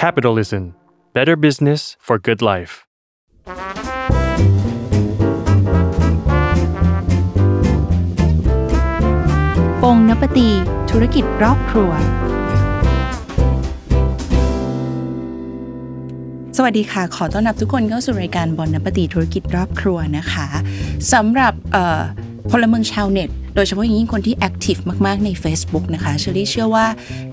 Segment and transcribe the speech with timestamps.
[0.00, 0.62] Capitalism
[1.16, 2.72] Better Business for Good Life
[9.82, 10.48] Bon appétit
[10.90, 11.90] ธุรกิจรอบครัว
[16.56, 20.46] สวัสดีค่ะ ขอต้อนรับทุกคนเข้าสู่รายการ Bon appétit ธุรกิจรอบครัวนะคะ
[21.12, 21.54] สำหรับ
[22.50, 24.76] พลเมืองชาวเน็ต โดยเฉพาะอย่างยิ่งคนที่ active
[25.06, 26.86] มากๆใน Facebook นะคะเชอรี่เชื่อว่า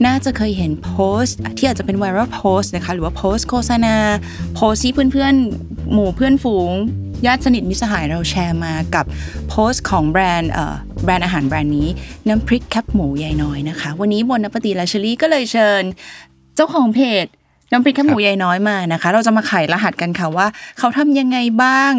[0.06, 0.94] น่าจะเคยเห็นโพ
[1.24, 3.96] สต์ ที่อาจจะเป็นไวรัลโพสต์นะคะหรือว่าโพสต์โฆษณา
[4.56, 6.72] โพสต์ที่เพื่อนๆ หมู่เพื่อนฝูง
[7.26, 9.06] ญาติสนิทมิตรสหายเราแชร์มากับ
[9.50, 10.52] โพสต์ของแบรนด์
[11.04, 11.90] แบรนด์อาหารแบรนด์นี้
[12.28, 15.84] น้ำพริกแคบหมูยายน้อยนะคะ วันนี้ Bon appétit และเชอรี่ก็เลยเชิญ
[16.56, 17.26] เจ้าของเพจ
[17.72, 20.48] น้ำพริกแคบหมูยายน้อยมานะคะ เราจะมาไขรหัสกันค่ะว่า
[20.80, 21.92] เขาทำยังไงบ้าง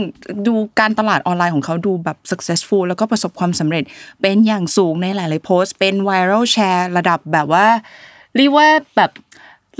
[0.46, 3.84] ดูการตลาดออนไลน์ของเขาดูแบบ successful แล้วก็ประสบความสำเร็จ
[4.22, 7.66] เป็นอย่างสูงในหลาย ๆ โพสต์เป็นไวรัลแชร์ระดับแบบว่า
[8.36, 9.10] เรียกว่าแบบ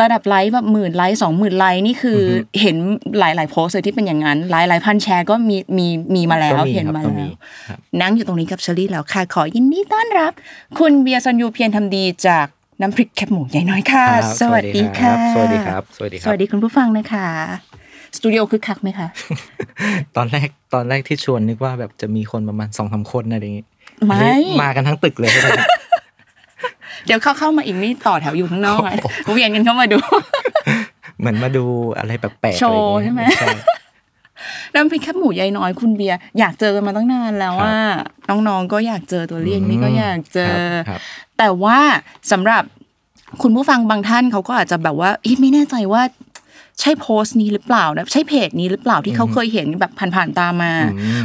[0.02, 2.20] ระดับไลค์แบบหมื่นไลค์สองหมื่นไลค์นี่คือ
[2.56, 2.77] อเห็น
[3.19, 7.33] หลาย ๆ โพสต์เลยที่เป็นอย่างนั้น หลายหลายๆพันแชร์ก็มีมีมีมาแล้วก็มีเห็นครับมาก็แล้มีว
[7.69, 10.33] ครับนั่งอยู่ตรงนี้กับเชอรี่แล้วค่ะขอยินดีต้อนรับ
[10.78, 12.47] คุณเบียร์ซันยูเพียรทำดีจาก
[12.83, 17.28] น้ำพริกแคบหมูยายน้อยค่ะครับสวัสดีค่ะ สวัสดีครับ สวัสดีครับ สวัสดีคุณผู้ฟังนะคะ
[18.16, 19.08] สตูดิโอคึกคักไหมคะ
[20.16, 23.66] ตอนแรกตอนแรกที่ชวนนึกว่าแบบจะมีคนประมาณสองสามคนอะไรอย่างงี้
[24.06, 25.60] ไม่อันนี้มากันทั้งตึกเลยใช่ไหม
[27.06, 28.94] เดี๋ยวเข้าเข้ามาอีกนี่ต่อแถวอยู่ข้างนอกอะ
[29.33, 29.98] เวียนกันเข้ามาดู
[31.19, 31.64] เหมือนมาดู
[31.98, 33.48] อะไรแปลกๆโชว์อะไรอย่างใช่ไหมเงี้ยใช่
[34.74, 37.76] น้ำพริกแคบหมูยายน้อยคุณเบียร์อยากเจอกันมาตั้งนานแล้วว่า
[38.28, 41.00] น้องๆก็อยากเจอตัวเลี่ยงนี่ก็อยากเจอครับครับ
[41.38, 41.78] แต่ว่า
[42.32, 42.62] สำหรับ
[43.42, 46.02] คุณผู้ฟังบางท่านเขาก็อาจจะแบบว่าเอ๊ะไม่แน่ใจว่า
[46.83, 50.72] ใช่โพสต์นี้หรือเปล่านะใช่เพจนี้หรือเปล่าที่เขาเคยเห็นแบบผ่านๆตามมา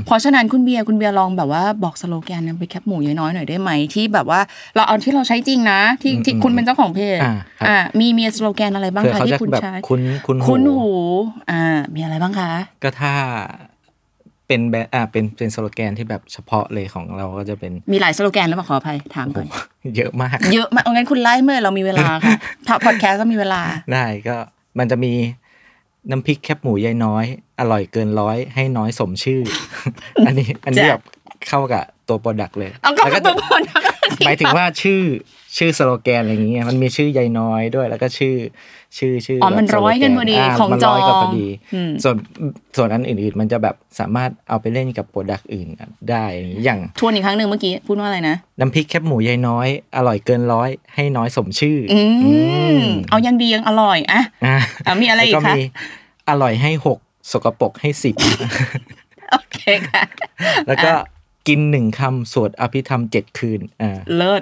[0.06, 4.40] เพราะฉะนั้นคุณเบียร์คุณเบียร์ลองแบบว่าบอกสโลแกนน้ำพริกแคบหมูยายน้อยหน่อยได้ไหมที่แบบว่า
[4.76, 10.92] เราเอาที่เราใช้จริงนะ ที่ที่คุณเป็นเจ้าของเพจอ่าครับอ่ามีมีสโลแกนอะไรบ้างเผื่อคะเขาที่จะคุณแบบใช้คุ้นคุ้นคุ้นหู
[11.52, 11.64] อ่า
[11.96, 12.52] มีอะไรบ้างคะ
[12.84, 13.14] ก็ถ้า
[14.48, 19.48] เป็นแบบอ่าเป็นเป็นสโลแกนที่แบบเฉพาะเลยของเราก็จะเป็นมีหลายสโลแกนแล้วเปล่าขออภัยถามก่อน
[19.98, 22.36] เยอะมาก เยอะมากเอางั้นคุณไล่เมื่อเรามีเวลาค่ะ
[22.68, 23.62] ถ้าพอดแคสต์ก็มีเวลา
[23.94, 24.38] ได้ก็
[24.80, 25.14] มันจะมี
[26.12, 27.26] น้ำพริกแคบหมูยายน้อย
[27.60, 29.42] อร่อยเกินร้อยให้น้อยสมชื่อ
[30.28, 31.04] อันนี้อันนี้จ้ะแบบ
[31.48, 33.64] เข้ากับตัว product เลยเอาก็แล้วมาก็ตัจะวบน
[34.26, 35.02] หมายถึงว่าชื่อ
[35.58, 38.36] ชื่อสโลแกนอะไรอย่างเงี้ยมันมีชื่อยายน้อยด้วย แล้วก็ชื่อ
[38.98, 42.16] ชื่อชื่ออ๋อมันแบบร้อยกันพอดีสโลแกนของมันคล้องกันพอดีอืมส่วน
[42.78, 45.68] ส่วนอันอื่นๆ มันจะแบบสามารถเอาไปเล่นกับ product อื่น
[46.10, 46.24] ได้
[46.64, 49.68] อย่างทวนอีกครั้งหนึ่งเมื่อกี้พูดว่าอะไรนะน้ำพริกแคบหมูยายน้อย
[49.98, 52.34] อร่อยเกินร้อยให้น้อยสมชื่อออืมอื
[52.78, 55.62] มเอายังดียังอร่อยอะอะอะมีอะไรอีกแล้วคะมี
[56.30, 56.98] อร่อยให้หก
[57.32, 58.16] สกปรกให้สิบ
[59.32, 59.60] โอเค
[59.90, 60.04] ค่ะ
[60.68, 60.92] แล้วก็
[61.48, 64.42] กินหนึ่งคำสวดอภิธรรมเจ็ดคืนอ่าเลิศ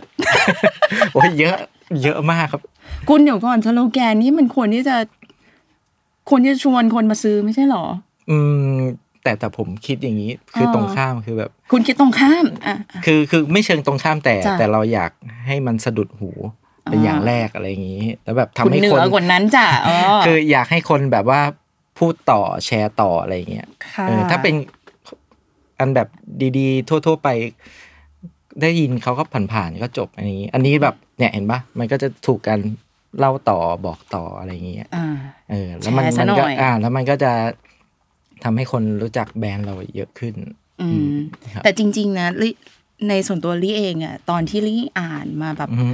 [1.14, 1.58] โอ้ยเยอะ
[2.04, 2.62] เยอะมากครับ
[3.10, 4.96] คุณเดี๋ยวก่อนสโลแกนนี้มันควรที่จะ
[6.30, 7.86] ควรที่จะชวนคนมาซื้อไม่ใช่หรอ
[8.30, 8.38] อื
[8.76, 8.80] ม
[9.24, 15.12] แต่แต่ผมคิดอย่างนี้คือออตรงข้ามคือแบบ คุณคิดตรงข้ามอะอะคือคือไม่เชิงตรงข้ามแต่จ้ะแต่เราอยาก
[15.48, 16.30] ให้มันสะดุดหู
[16.86, 21.42] เป็นอ่าอย่างแรกอะไรอย่างนี้ แล้วแบบทำคุณให้เหนืคนอกว่านั้นจ้ะอ๋อคืออยากให้คนแบบว่า
[21.98, 24.56] พูดต่อแชร์ต่ออะไรอย่างเงี้ยค่ะเออถ้าเป็น
[25.80, 26.08] อันแบบ
[26.58, 27.30] ดีๆ ทั่ว ๆ ไป
[28.62, 29.24] ได้ยินเขาก็
[29.54, 32.60] ผ่านๆก็จบอะไรอย่างนี้ อันนี้แบบเนี่ยเห็นปะมันก็จะถูกกัน
[33.20, 35.08] เล่าต่อบอกต่ออะไรอย่างเงี้ยอ่า
[35.50, 37.32] เออ แล้วมันแชร์ซะมันหน่ก็อยอ่า แล้วมันก็จะ
[38.44, 40.36] ทำให้คนรู้จักแบรนด์เราเยอะขึ้น
[40.82, 41.16] อืม
[41.54, 42.50] ครับแต่จริง ๆ นะลิ
[43.10, 45.88] ในส่วนตัวลี่เองอะตอนที่ลี่อ่านมาแบบอือฮึ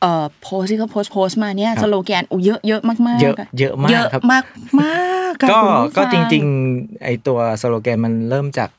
[0.00, 4.44] เอ่อโพสที่เขาโพสต์โพสต์มาเนี่ยครับสโลแกนอู้เยอะเยอะมากๆเยอะอะเยอะมากเยอะครับมาก
[4.82, 6.44] มากอะก็คุณผู้ก็ฟัจริง
[6.74, 8.70] ๆ ไอตัวสโลแกนมันเริ่มจาก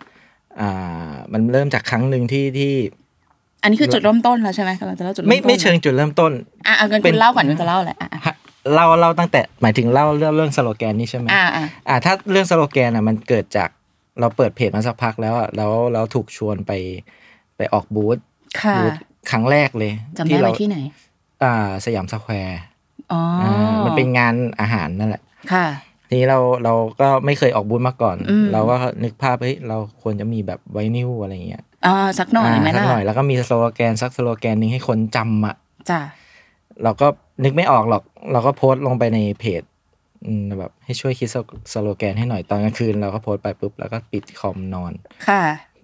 [0.59, 2.73] อ่า มันเริ่มจากครั้งหนึ่งที่ที่
[3.67, 6.31] อันนี้คือจุดเริ่มต้นแล้วใช่ไหมกำลังจะเล่าจุดเริ่มไม่ต้นไม่เชิงจุดเริ่มต้น
[6.67, 8.35] อะเอากันเป็คุนณเล่าก่อนคุณจะเล่าอะไรอะอะฮะ
[8.73, 13.69] เล่าเล่าตั้งแต่หมายถึงเล่าเรื่องเรื่องสโลแกนนี่ใช่ไหมอะอะอ่าถ้าเรื่องสโลแกนอะมันเกิดจาก
[14.19, 16.71] เราเปิดเพจมาสักพักแล้วอะแล้วเราถูกชวนไป
[17.57, 18.17] ไปออกบูธ
[18.61, 18.93] ค่ะบูธ
[19.31, 20.77] ครั้งแรกเลยจำได้ไหมเราที่ไหน
[21.43, 21.53] อ่า
[21.85, 22.59] สยามสแควร์
[23.11, 25.21] อ๋อออ่ามันเป็นงานอาหารนั่นแหละ
[25.53, 25.65] ค่ะ
[26.09, 35.55] ทีนี้เราเราก็ไม่เคยออกบูธมาก่อนอืมเราก็นึกภาพเฮ้ยเราควรจะมีแบบไวนิลอะไรเงี้ยอ่าสักหน่อยไหมสัล่ะกหน่อยแล้วก็มีสโลแกนสักสโลแกนหนึ่งให้คนจำอะ
[35.89, 36.01] จ้ะ
[36.83, 37.07] เราก็
[37.43, 39.63] นึกไม่ออกหรอก เราก็โพสต์ลงไปในเพจ
[40.25, 41.29] อืมแบบให้ช่วยคิด
[41.73, 44.93] สโลแกนให้หน่อยตอนกลางคืน เราก็โพสต์ไปปุ๊บแล้วก็ปิดคอมนอน
[45.27, 45.41] ค่ะ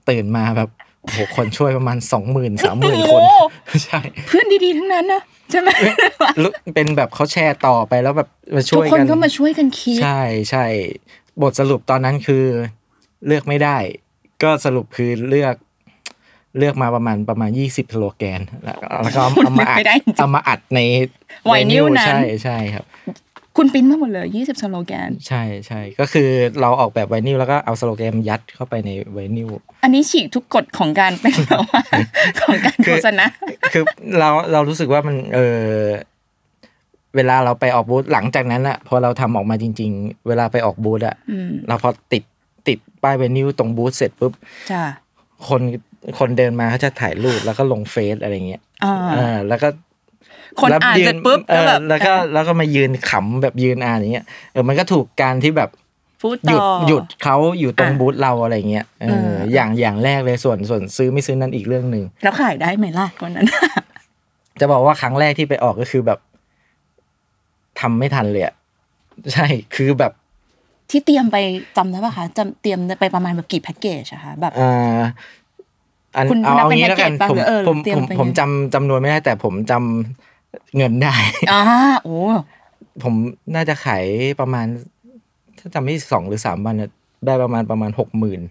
[0.09, 0.69] ตื่นมาแบบ
[1.01, 3.21] โอ้โหคนช่วยประมาณสองหมื่นสามหมื่นโอ้คโหน
[3.85, 5.69] ใช่เพื่อนดีๆทั้งนั้นนะใช่ไหม
[6.43, 10.65] รู้เป็นแบบเขาแชร์ต่อไปแล้วแบบมาทุช่กวยคนกันก็มาช่วยกันคิดใช่ใช่
[11.41, 12.43] บทสรุปตอนนั้นคือ
[13.27, 13.77] เลือกไม่ได้
[14.43, 15.55] ก็สรุปคือเลือก
[16.57, 20.79] เลือกมาประมาณประมาณยี่สิบสโลแกน แล้วแล้วก็เอาเอามาอัดไม่ได้จริงเอามาอัดใน
[21.45, 22.85] ไวนิลนั้นใช่ใช่ครับ
[23.57, 26.29] คุณปริ้นมาหมดเลย20สโลแกน ใช่ใช่ก็คือ
[26.61, 29.49] เราออกแบบไวนิลแล้วก็เอาสโลแกนยัดเข้าไปในไวนิล
[29.83, 31.81] อันนี้ฉีกทุกกฎของการเป็นแบบว่า
[32.41, 33.25] ของการโฆษณา
[33.73, 33.83] คือ
[34.19, 35.67] เราเรารู้สึกว่ามันเออ
[37.15, 42.23] เวลาเราไปออกบูธหลังจากนั้นอะพอเราทำออกมาจริง ๆ เวลาไปออกบูธอะอืมเราพอติด
[42.67, 44.33] ติดป้ายไวนิลตรงบูธเสร็จปุ๊บ
[44.71, 44.83] จ้ะ
[45.47, 45.61] คน
[46.19, 49.67] คนเดินมาเขาจะถ่ายรูปแล้วก็ลงเฟซอะไรเงี้ยอ่าเออแล้วก็
[50.59, 55.69] คนแล้วอ่านยืเสร็จปุ๊บเอก็อแบบแล้วก็แล้วก็มายืนขำแบบยืนอ่านอย่างเงี้ยเออมันก็ถูกการที่แบบ
[56.21, 63.45] พูดหยุต่ดอหยุดเขาอยู่ตรงอะบูธเราอะไรเงี้ยเอเออออย่างอย่างแรกเลยส่วนส่วนซื้อไม่ซื้อนั่นอีกเรื่องหนึ่งแล้วขายได้ไหมล่ะวันนั้น
[64.59, 66.19] จะบอกว่าครั้งแรกที่ไปออกก็คือแบบ
[67.79, 68.55] ทำไม่ทันเลยอะ
[69.33, 69.45] ใช่
[69.75, 70.11] คือแบบ
[70.89, 71.37] ที่เตรียมไป
[71.77, 74.53] จำได้ปะคะจำเตรียมไปประมาณแบบกี่แพ็กเกจอะคะแบบ
[76.15, 81.15] อ่าอันคุณเอานับเอาเป็นงี้แล้วกันแพ็กเกจป่ะผมหรือเออผมเตรียมผมไปผมไงจำจำนวนไม่ได้แต่ผมจำเงินได้
[81.51, 81.61] อ่า
[82.03, 82.17] โอ้
[83.03, 83.13] ผม
[83.55, 84.05] น่าจะขาย
[84.39, 84.65] ประมาณ
[85.59, 86.89] ถ้าจำไม่ผิดสองหรือสามวันน่ะ
[87.25, 88.41] ได้ประมาณประมาณหกหมื่น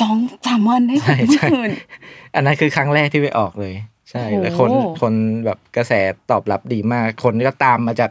[0.00, 0.16] สอง
[0.46, 1.70] สามวันได้หใช่กหใช่มื่น
[2.34, 3.74] อันนั้นคือครั้งแรกที่ไปออกเลย
[4.10, 4.70] ใช่โอ้แล้วคน
[5.00, 5.14] คน
[5.44, 5.92] แบบกระแส
[6.30, 8.10] ตอบรับดีมาก คนก็ตามมาจาก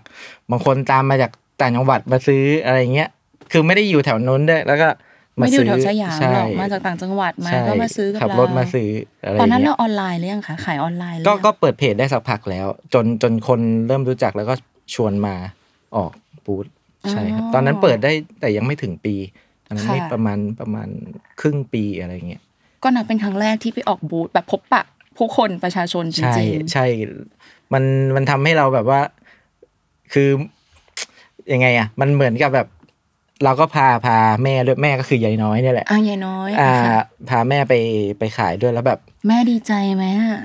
[0.52, 1.32] บางคนตามมาจาก
[1.62, 3.10] ต่างจังหวัดมาซื้ออะไรเงี้ย
[3.52, 4.98] คือไม่ได้อยู่แถวนู้นด้วยแล้วก็มา
[5.38, 8.90] ไม่ได้อซื้ยู่อแถวสยามใช่หรอกมาจากต่างจังหวัดมาใช่ก็มาซื้อกับขับเรารถมาซื้อ
[9.24, 14.54] อะไรตอนนั้นเงี้เรายออนไลน์หรือยังคะขายออนไลน์หรือก็ยังก็เปิดเพจได้สักพักแล้ว จนจนคนเริ่มรู้จักแล้วก็
[14.94, 15.36] ชวนมา
[15.98, 16.12] ออก
[16.46, 16.66] บูธ
[17.12, 19.16] ใช่ครับตอนนั้นเปิดได้แต่ยังไม่ถึงปี
[19.66, 20.88] ตอนนั้นไม่ประมาณประมาณ
[21.40, 22.42] ครึ่งปีอะไรเงี้ย
[22.84, 24.84] ก็นับเป็นครั้งแรกที่ไปออกบูธแบบพบปะ
[25.18, 26.86] ผู้คนประชาชนจใช่ริงใช่
[27.74, 27.84] มัน
[28.16, 29.00] มันทำให้เราแบบว่า
[30.14, 30.30] คือ
[31.54, 32.68] ยังไงอะ มันเหมือนกับแบบ
[33.44, 37.74] เราก็พาพาแม่ด้วยแม่ก็คือยายน้อยเนี่ยแหละๆอะยายน้อยอ่าค่ะพาแม่ไป
[38.20, 40.40] ไปขายด้วยแล้วแบบ แม่ดีใจไหมอะ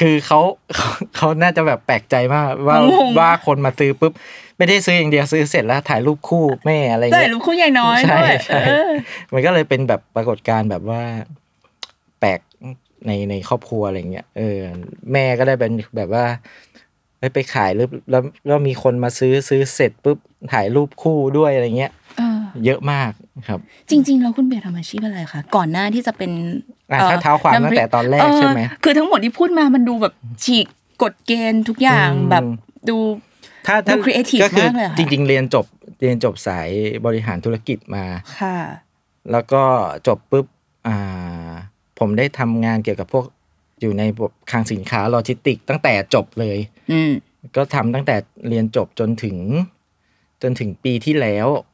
[0.00, 0.40] คือเขา
[0.74, 4.12] เขาเขาน่าจะแบบแปลกใจมากว่างงว่าคนมาซื้อปุ๊บ
[4.58, 8.90] ไม่ได้ซื้ออย่างเดียวซื้อเสร็จแล้วถ่ายรูปคู่แม่อะไรได้เงี้ยรู้คู่ยายน้อยใช่ด้วยใช่เออ
[9.32, 11.02] มันก็เลยเป็นแบบปรากฏการณ์แบบว่า
[12.20, 12.40] แปลก
[13.06, 14.58] ในในครอบครัวอะไรเงี้ยเออ
[15.12, 16.24] แม่ก็ได้เป็นแบบว่า
[17.18, 20.18] เฮ้ยไปขายแล้วแล้วแล้วมีคนมาซื้อซื้อเสร็จปุ๊บ
[20.52, 21.92] ถ่ายรูปคู่ด้วยอะไรเงี้ย
[22.58, 23.10] เออเยอะมาก
[23.48, 23.60] ครับ
[23.90, 26.30] จริง ๆ แล้วคุณเบียร์ทำอาชีพอะไรคะก่อนหน้าที่จะเป็น
[26.92, 30.14] อะอ่อถ้าเท้าความตั้งแต่ตอนแรกใช่ไหมคือทั้งหมดที่พูดมามันดูแบบ
[30.44, 30.66] ฉีก
[31.02, 32.42] กฎเกณฑ์ทุกอย่างอืมแบบ
[32.88, 32.96] ดู
[33.66, 35.66] ถ้าถ้าดู creative ก็คือมากเลยอะค่ะจริง ๆ เรียนจบ
[36.00, 36.68] เรียนจบสาย
[37.06, 38.04] บริหารธุรกิจมา
[38.40, 38.58] ค่ะ
[39.32, 39.62] แล้วก็
[40.06, 40.46] จบปุ๊บ
[40.86, 41.50] อ่า
[41.98, 43.24] ผมได้ทำงานเกี่ยวกับพวก
[43.80, 46.58] อยู่ในพวกคลังสินค้าโลจิสติกตั้งแต่จบเลย
[46.92, 47.12] อืม
[47.56, 48.16] ก็ทำตั้งแต่
[48.48, 49.36] เรียนจบจนถึง
[50.42, 51.66] จนถึงปีที่แล้วอ่า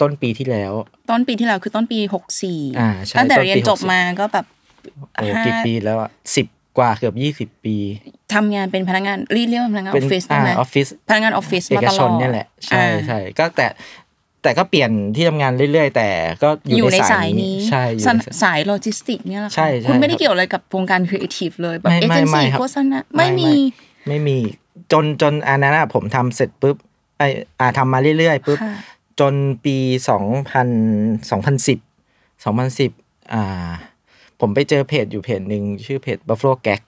[0.00, 0.72] ต้นปีที่แล้ว
[1.10, 4.46] ต้นปีที่แล้วคือต้นปีหกสี่อ่าใช่ตั้งแต่ต้นปีเรียนจบ64มาก็แบบ
[5.14, 6.46] โอ้ห้ากี่ปีแล้วอะสิบ
[6.78, 7.76] กว่าเกือบยี่สิบปี
[8.34, 13.66] ทำงานเป็นพนักงานรีดเรียกว่าพนักงานอเป็อนฟฟิศได้อ่าไหมออฟฟิศพนักงานออฟฟิศเอมากตลชอนดเนี่ยแหละใช่อ่าใช่ก็แต่
[14.42, 16.08] แต่ก็เปลี่ยนที่ทำงานเรื่อยๆ แต่
[16.42, 23.52] ก็ออยู่ยู่ในในสาสายยนี้นี้ใช่อยู่สาในยสาสายโลจิสติกเนี่ยแหละค่ะใช่ใช่คุณไม่ได้ครับเกี่ยวอะไรกับวงการครีเอทีฟเลยแบบไม่ ไม่เจนไม่ครับโฆษณาไม่มี
[24.08, 24.38] ไม่มี
[24.92, 26.76] จนจนอันนั้นอะผมทำเสร็จปุ๊บ
[27.18, 27.22] ไอ
[27.60, 28.74] อ่าทำมาเรื่อยๆปุ๊บค่ะ
[29.20, 29.34] จน
[29.64, 29.76] ปี
[30.08, 30.68] สองพัน
[31.30, 31.78] สองพันสิบ
[32.44, 32.90] สองพันสิบ
[33.32, 33.70] อ่า
[34.40, 36.80] ผมไปเจอเพจอยู่เพจหนึ่งชื่อเพจ Buffalo Gag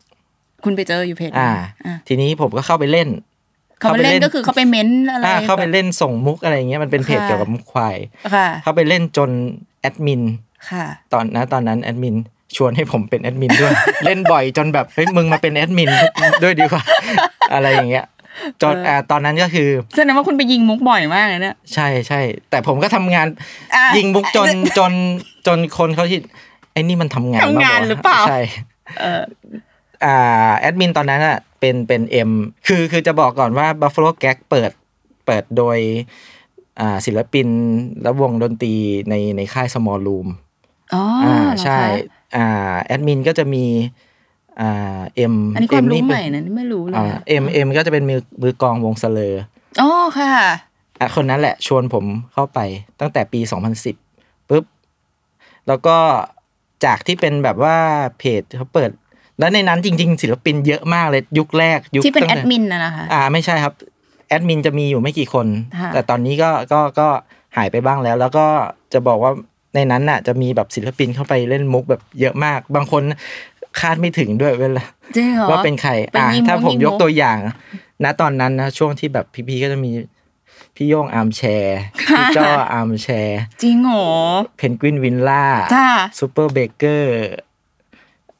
[0.64, 1.50] คุณไปเจออยู่เพจอ่า
[1.86, 3.08] อ่าทีนี้ผมก็เข้าไปเล่น
[3.80, 7.96] เขาไปเล่นก็คือเขาไปเม้นอะไรอ่าเข้าไปแบบเล่นส่งมุกอะไรเงี้ยมันเป็นเพจค่ะเกี่ยวกับมุกควาย
[8.34, 9.30] ค่ะเข้าไปเล่นจน
[9.80, 10.22] แอดมิน
[10.70, 12.16] ค่ะตอนนะตอนนั้นแอดมิน
[12.56, 13.72] ชวนให้ผมเป็นแอดมินด้วย
[14.04, 15.90] เล่นบ่อยจนแบบเฮ้ยมึงมาเป็นแอดมิน
[16.42, 16.82] ด้วยดีกว่า
[17.54, 18.06] อะไรอย่างเงี้ย
[18.62, 23.26] จนอ่าตอนนั้นก็คือแสดงว่าคุณไปยิงมุกบ่อยมากเลยเนี่ยใช่ใช่แต่ผมก็ทำงาน
[23.74, 24.92] อะยิงมุกจนจน
[25.46, 26.22] จนคนเขาคิด
[26.72, 28.40] ไอ้นี่มันทำงานทำงานบ้วะหรือเปล่าใช่
[29.00, 29.22] เออ
[30.04, 32.30] อ่าแอดมินตอนนั้นอะเป็นเป็นเอ็ม
[32.66, 34.70] คือคือจะบอกก่อนว่า Buffalo Gag เปิด
[35.26, 35.78] เปิดโดย
[36.80, 37.48] อ่าศิลปิน
[38.02, 38.74] และวงดนตรี
[39.10, 40.28] ในในค่าย Small Room
[40.94, 41.80] อ๋ออ่าเหรอคะใช่
[42.36, 43.64] อ่าแอดมินก็จะมี
[44.60, 49.34] อ่าเอ็มอันนี้ความรู้เป็ใหม่นะนี่ไม่รู้เลยอ่าเอ็มเอ็มก็จะเป็นมือมือกลองวง Slur
[49.80, 50.32] อ๋อค่ะ
[51.00, 52.58] อะคนนั้นแหละชวนผมเข้าไป
[53.00, 53.40] ตั้งแต่ปี
[53.94, 54.64] 2010ปุ๊บ
[55.68, 55.96] แล้วก็
[56.84, 57.76] จากที่เป็นแบบว่า
[58.18, 58.90] เพจเขาเปิด
[59.38, 63.74] แล้วในนั้นจริง ๆ ศิลปินเยอะมากเลยยุคแรกยุคตั้งแต่ที่เป็นแอดมินนะนะคะอ่าไม่ใช่ครับ
[64.28, 65.46] แอดมินจะมีอยู่ไม่กี่คน
[65.80, 67.08] ค่ะแต่ตอนนี้ก็ก็ก็
[67.56, 68.46] หายไปบ้างแล้ว แล้วก็
[68.92, 69.32] จะบอกว่า
[69.74, 73.02] ในนั้นน่ะ จะมีแบบศิลปินเข้าไปเล่นมุกแบบเยอะมาก บางคน
[73.80, 74.84] คาดไม่ถึงด้วยเวลา
[75.16, 77.38] จริงเหรอว่าเป็นใครเป็นอ่ายิงมุกถ้าผมยิงมุกยกตัวอย่าง
[78.04, 79.90] ณตอนนั้นนะช่วงที่แบบพี่ๆก็จะมี
[80.76, 81.78] พี่โย่ง Armchair
[82.18, 84.08] พี่จ้อ Armchair จริงเหรอ
[84.56, 85.44] Penguin Villa
[85.74, 87.12] ค่ะ Superbaker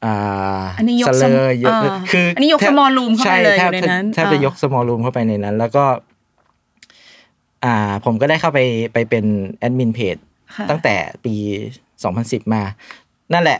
[0.05, 5.85] อ่าอันนี้ยก Slur เยอะอ่าคืออันนี้ยก small room เข้าไปเลยแทบอยู่ในนั้นแทบจะอ่ายยก small room เข้าไปในนั้น แล้วก็
[7.65, 7.75] อ่า
[8.05, 8.59] ผมก็ได้เข้าไป
[8.93, 9.25] ไปเป็น
[9.59, 10.17] แอดมินเพจ
[10.55, 11.35] ค่ะตั้งแต่ปี
[11.93, 12.63] 2010 มา
[13.33, 13.59] นั่นแหละ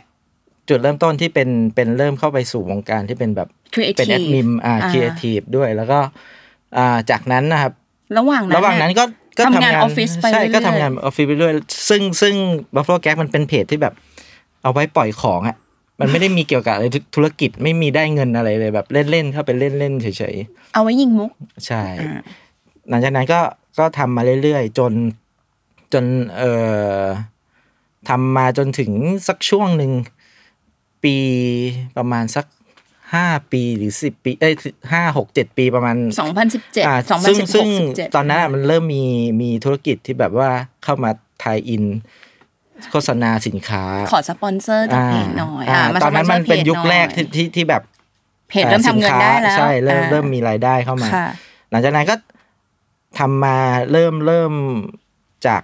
[0.68, 5.98] จุดเริ่มต้นที่เป็นเป็นเริ่มเข้าไปสู่วงการที่เป็นแบบ Creative เป็นแอดมินอ่าอ่าครีเอทีฟด้วย แล้วก็
[6.76, 7.72] อ่าจากนั้นนะครับ
[8.18, 9.04] ระหว่างนั้นระหว่างนั้นเยก็
[9.38, 11.52] ก็ทำงานออฟฟิศไปใช่เรื่อยๆก็ทำงานออฟฟิศไปด้วย
[11.88, 12.34] ซึ่งซึ่ง
[12.74, 13.94] Buffalo Gag มันเป็นเพจที่แบบ
[14.62, 15.56] เอาไว้ปล่อยของอะ
[16.00, 16.84] มันไม่ได้มีเกี่ยวกับอะไร
[17.14, 22.20] ธุรกิจไม่มีได้เงินอะไรเลยแบบเล่นๆเข้าไปเล่นๆเฉยเอาไว้ยิงมุกๆใช่อ่า
[22.88, 23.40] หลังจากนั้นก็
[23.78, 24.92] ก็ทำมาเรื่อยๆ จน
[25.92, 26.04] จน
[26.36, 26.52] เอ่
[27.02, 27.04] อ
[28.08, 28.90] ทำมาจนถึง
[29.28, 29.92] สักช่วงหนึ่ง
[31.04, 31.16] ปี
[31.96, 32.46] ประมาณสัก
[33.14, 34.54] ห้าปีหรือสิบปีเอ้ย
[34.92, 35.96] ห้าหกเจ็ดปีประมาณ
[36.40, 39.04] 2017อ่า2016ซึ่งซึ่ง17ตอนนั้นอะมันเริ่มมี
[39.42, 40.50] มีธุรกิจที่แบบว่า
[40.84, 41.10] เข้ามา
[41.42, 41.84] tie-in
[42.90, 47.82] โฆษณาสินค้า ขอสปอนเซอร์ปอนเซอร์จากเพจหน่อยาอ่ามาตอนนั้นมันสปอซอร์เป็นพจยุคแรกหน่ที่อยที่ที่แบบ
[48.48, 51.26] เพจเริ่มทำเงินได้แล้วใช่เริ่มอ่าเริ่มมีรายได้เข้ามาค่ะ
[51.70, 52.14] หลังจากนั้นก็
[53.18, 53.58] ทำมา
[53.92, 54.52] เริ่มเริ่ม
[55.46, 55.62] จาก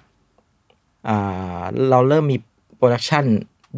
[1.08, 1.60] อ่า
[1.90, 2.36] เราเริ่มมี
[2.76, 3.24] production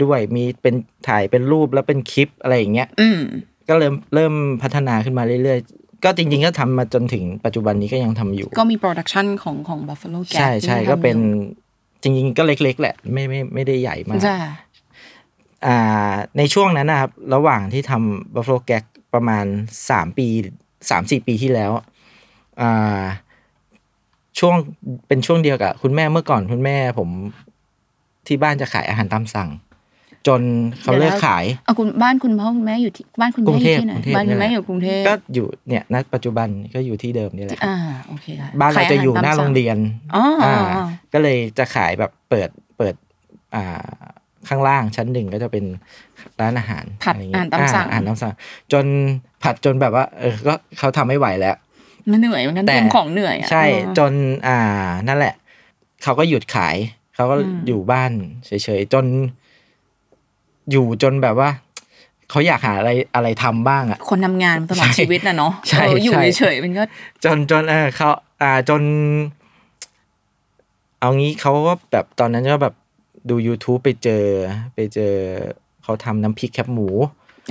[0.03, 0.75] ด้วยมีเป็น
[1.09, 3.21] ถ่ายเป็นรูปแล้วเป็นคลิปอะไรอย่างเงี้ยอืม
[3.69, 11.43] ก็เริ่มเริ่มพัฒนาขึ้นมาเรื่อยๆ ก็จริง ๆ ก็ทำมาจนถึงปัจจุบันนี้ก็ยังทำอยู่ ก็มี production ของของ Buffalo Gag ใช่ใช่ที่ทำก็เป็นอยูู่่
[12.03, 14.39] จริง ๆ ก็เล็ก ๆ แหละ ไม่ไม่ไม่ได้ใหญ่มากจ้า
[15.67, 18.85] อ่าในช่วงนั้นนะครับ ระหว่างที่ทำ Buffalo Gag
[19.15, 19.45] ประมาณ
[19.91, 20.29] สามปี
[20.91, 21.71] สามสี่ปีที่แล้ว
[22.61, 23.03] อ่า
[24.39, 24.55] ช่วง
[25.09, 27.09] เป็นช่วงเดียวกับ คุณแม่เมื่อก่อนคุณแม่ผม
[28.27, 29.49] ที่บ้านจะขายอาหารตามสั่ง
[30.27, 30.43] จน
[30.83, 37.77] เขาเลิกขายเอาคุณบ้านคุณพ่อคุณแม่อยู่ที่บ้านคุณกรุแม่งอเทยู่พที่ไหนกรุงเทพบ้านคุณแม่เนี่ยอยู่กรุงเทพก็อยู่เนี่ยณปัจจุบันก็อยู่ที่เดิมนี่แหละอ่า
[38.09, 39.79] โอเคค่ะบ้านเราขจะอยู่หหน้าตมโรงสั่เรียน
[40.17, 42.95] อ๋ออ๋ออ๋อก็เลยจะขายแบบเปิดเปิด
[43.55, 43.91] อ่า
[44.49, 45.65] ข้างล่างชั้นหนึ่งก็จะเป็น
[46.41, 48.35] ร้านอาหารผัดะไรอาเงี้หารตามสั่งอาหารตามสั่ง
[48.73, 48.85] จน
[49.43, 51.57] ผัดจนแบบว่า เออก็เขาทำไม่ไหวแล้ว
[52.11, 54.13] มันเหนื่อยเหมือนกันแต่เตรียมของเหนื่อยอะใช่เออจน
[54.47, 54.59] อ่า
[55.09, 55.35] นั่นแหละ
[56.03, 56.77] เขาก็หยุดขาย
[57.15, 58.13] เขาก็อืมอยู่บ้าน
[58.47, 59.05] เฉยๆจน
[60.71, 61.51] อยู่จนแบบว่า
[62.31, 66.83] เขาอยากหาอะไรอะไรทำบ้างอะคนทำงานตลอดใช่ชีวิตนะเนาะใช่เอออยู่ใช่เฉยๆมันก็
[67.25, 68.11] จนจนเออเขา
[68.43, 68.83] อ่าจน
[71.01, 72.75] เอางี้เขาก็แบบตอนนั้นก็แบบ
[73.31, 74.25] ดู YouTube ไปเจอ
[74.75, 75.15] ไปเจอ
[75.83, 76.89] เขาทำน้ำพริกแคบหมู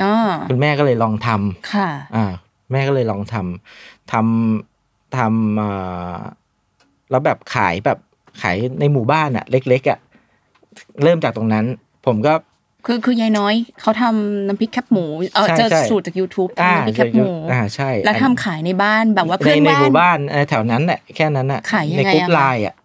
[0.04, 0.14] อ๋อ
[0.50, 2.26] คุณแม่ก็เลยลองทำค่ะ อ่า
[2.72, 6.20] แม่ก็เลยลองทำทำทำอ่า
[7.10, 8.00] แล้วแบบขายแบบ
[8.42, 10.00] ขายในหมู่บ้านอะเล็ก ๆอะ
[11.04, 11.66] เริ่มจากตรงนั้น
[12.06, 12.34] ผมก็
[12.86, 22.76] คือคือยายน้อยเขาทำน้ำพริกแคบหมูเออใช่เจอใช่สูตรจาก YouTube อ่าทำน้ำพริกแคบหมูอ่าใช่ แล้วทำขายในบ้านแบบว่าในเพื่อนในบ้าหมู่นบ้าเออแถวนั้นแหละแค่นั้นอะขายยังไงในกรุ๊ปอะไลน์อะ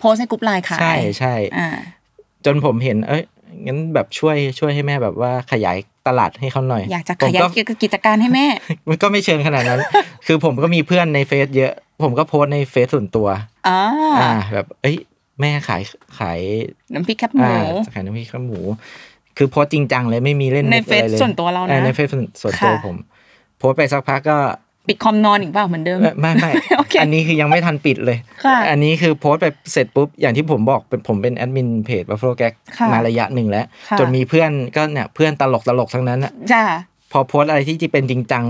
[0.00, 1.68] โพสต์ในกลุ่มไลน์ขายใช่ใช่อ่า
[2.44, 3.22] จนผมเห็น เอ้ย
[3.66, 5.76] งั้นแบบช่วยช่วยให้แม่แบบว่าขยาย
[6.06, 8.46] ตลาดให้เขาหน่อย ผมอยากจะขยายก็กิจการให้แม่
[8.88, 9.80] มันก็ไม่เชิงขนาดนั้น
[10.26, 13.28] คือผมก็มีเพื่อนในเฟซเยอะ ผมก็โพสต์ในเฟซส่วนตัว
[13.68, 13.80] อ่า
[14.20, 14.96] อ่าแบบ เอ้ย
[15.40, 15.82] แม่ขาย
[16.18, 16.40] ขาย
[16.94, 17.62] น้ำพริกแคบหมูอ่า
[17.94, 18.60] ขายน้ำพริกข้าวหมู
[19.42, 22.96] คือโพสต์จริงจังเลยไม่มีเล่นในมุกอะไรเลยเฟซส่วนตัวเรานะออในเฟซส่วนส่วนตัวค่ะผม
[23.58, 24.38] โพสต์ไปสักพักก็
[24.88, 36.62] ปิดคอมนอนอีกเปล่าเหมือนเดิมเอ่อไม่ไม่โอเคอันนี้คือยังไม่ทันปิดเลยค่ะอันนี้คือโพสต์ไปเสร็จปุ๊บอย่างที่ผมบอกเป็นผมเป็นแอดมินเพจ Buffalo Gag ค่ะมาระยะหนึ่งแล้วค่ะจนมีเพื่อนก็เนี่ยเพื่อนตลกตลกทั้งนั้นอะจ้า
[37.12, 38.44] พอโพสต์อะไรที่ที่เป็นจริงจัง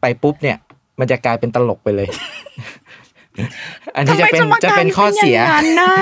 [0.00, 0.56] ไปปุ๊บเนี่ย
[0.98, 2.08] มันจะกลายเป็นตลกไปเลย
[3.96, 5.94] อันนี้จะเป็นทำไมสมการจะเป็นข้อเสียป็นอย่างนั้นน่ะ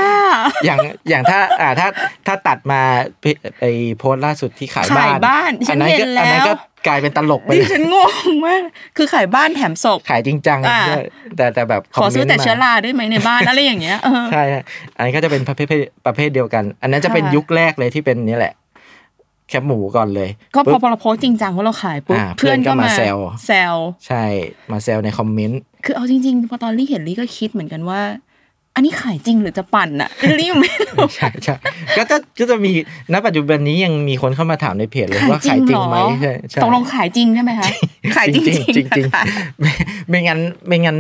[0.64, 1.88] อย่างอย่างถ้าอ่าถ้า
[2.26, 2.80] ถ้าตัดมา
[3.20, 3.24] ไป
[3.58, 3.64] ไป
[3.98, 6.54] โพสต์ล่าสุดที่ขายขายบ้านบ้านฉันนั้นเห็ก็นแล้วอันั้นก็
[6.86, 7.96] กลายเป็นตลกไปดิเลยฉันง
[8.30, 8.62] งมาก
[8.96, 11.04] คือขายบ้านแถมศพขายจริงจังอ่าด้วย
[11.36, 14.60] แต่แต่แบบขอซื้อคมมนแต่ต์มาเชื้อราได้ไหมในบ้านอะไรอย่างเงี้ยเออใช่ใช่
[14.96, 15.66] อันนี้ก็จะเป็นประเภท
[16.06, 18.54] ประเภทเดียวกัน อันนั้นจะเป็นค่ะยุคแรกเลยที่เป็นนี่แหละ
[19.48, 23.74] แคบหมูก่อนเลย ก็พอปุ๊บพอเราโพสต์จริงจังว่าเราขายปุ๊บอ่าเพื่อนเพื่ก็อนก็มามาแซวแซว
[24.06, 24.24] ใช่
[24.70, 28.00] มาแซวในคอมเมนต์คือเอาจริงๆพอตอนลี่เห็นลี่ก็คิดเหมือนกันว่า
[28.74, 31.54] อันนี้ขายจริงหรือจะปั่นอะลี่ยังไม่รู้ใช่ใช่
[31.96, 32.72] ก็จะก็จะมี
[33.12, 37.68] ณปัจจุบันนี้ยังมีคนเข้ามาถามในเพจเลยว่าขายจริงไหมเหรอใช่ใช่ตกลงขายจริงใช่ไหมคะ
[38.16, 39.72] ขายจริงจริงๆจริงค่ะๆไม่
[40.08, 40.98] ไม่งั้นไม่งั้น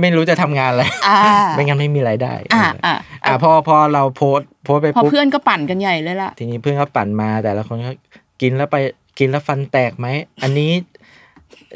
[0.00, 1.18] ไม่รู้จะทำงานอะไรอ่า
[1.56, 2.94] ไม่งั้นไม่มีรายได้อ่าอ่า
[3.24, 7.92] อ่าพอพอเราโพสต์โพสต์ไปพอปุ๊บเพื่อนก็ปั่นกันใหญ่เลยล่ะทีนี้เพื่อนก็ปั่นมาแต่ละคนก็
[8.40, 8.76] กินแล้วไป
[9.18, 10.06] กินแล้วฟันแตกไหม
[10.42, 10.70] อันนี้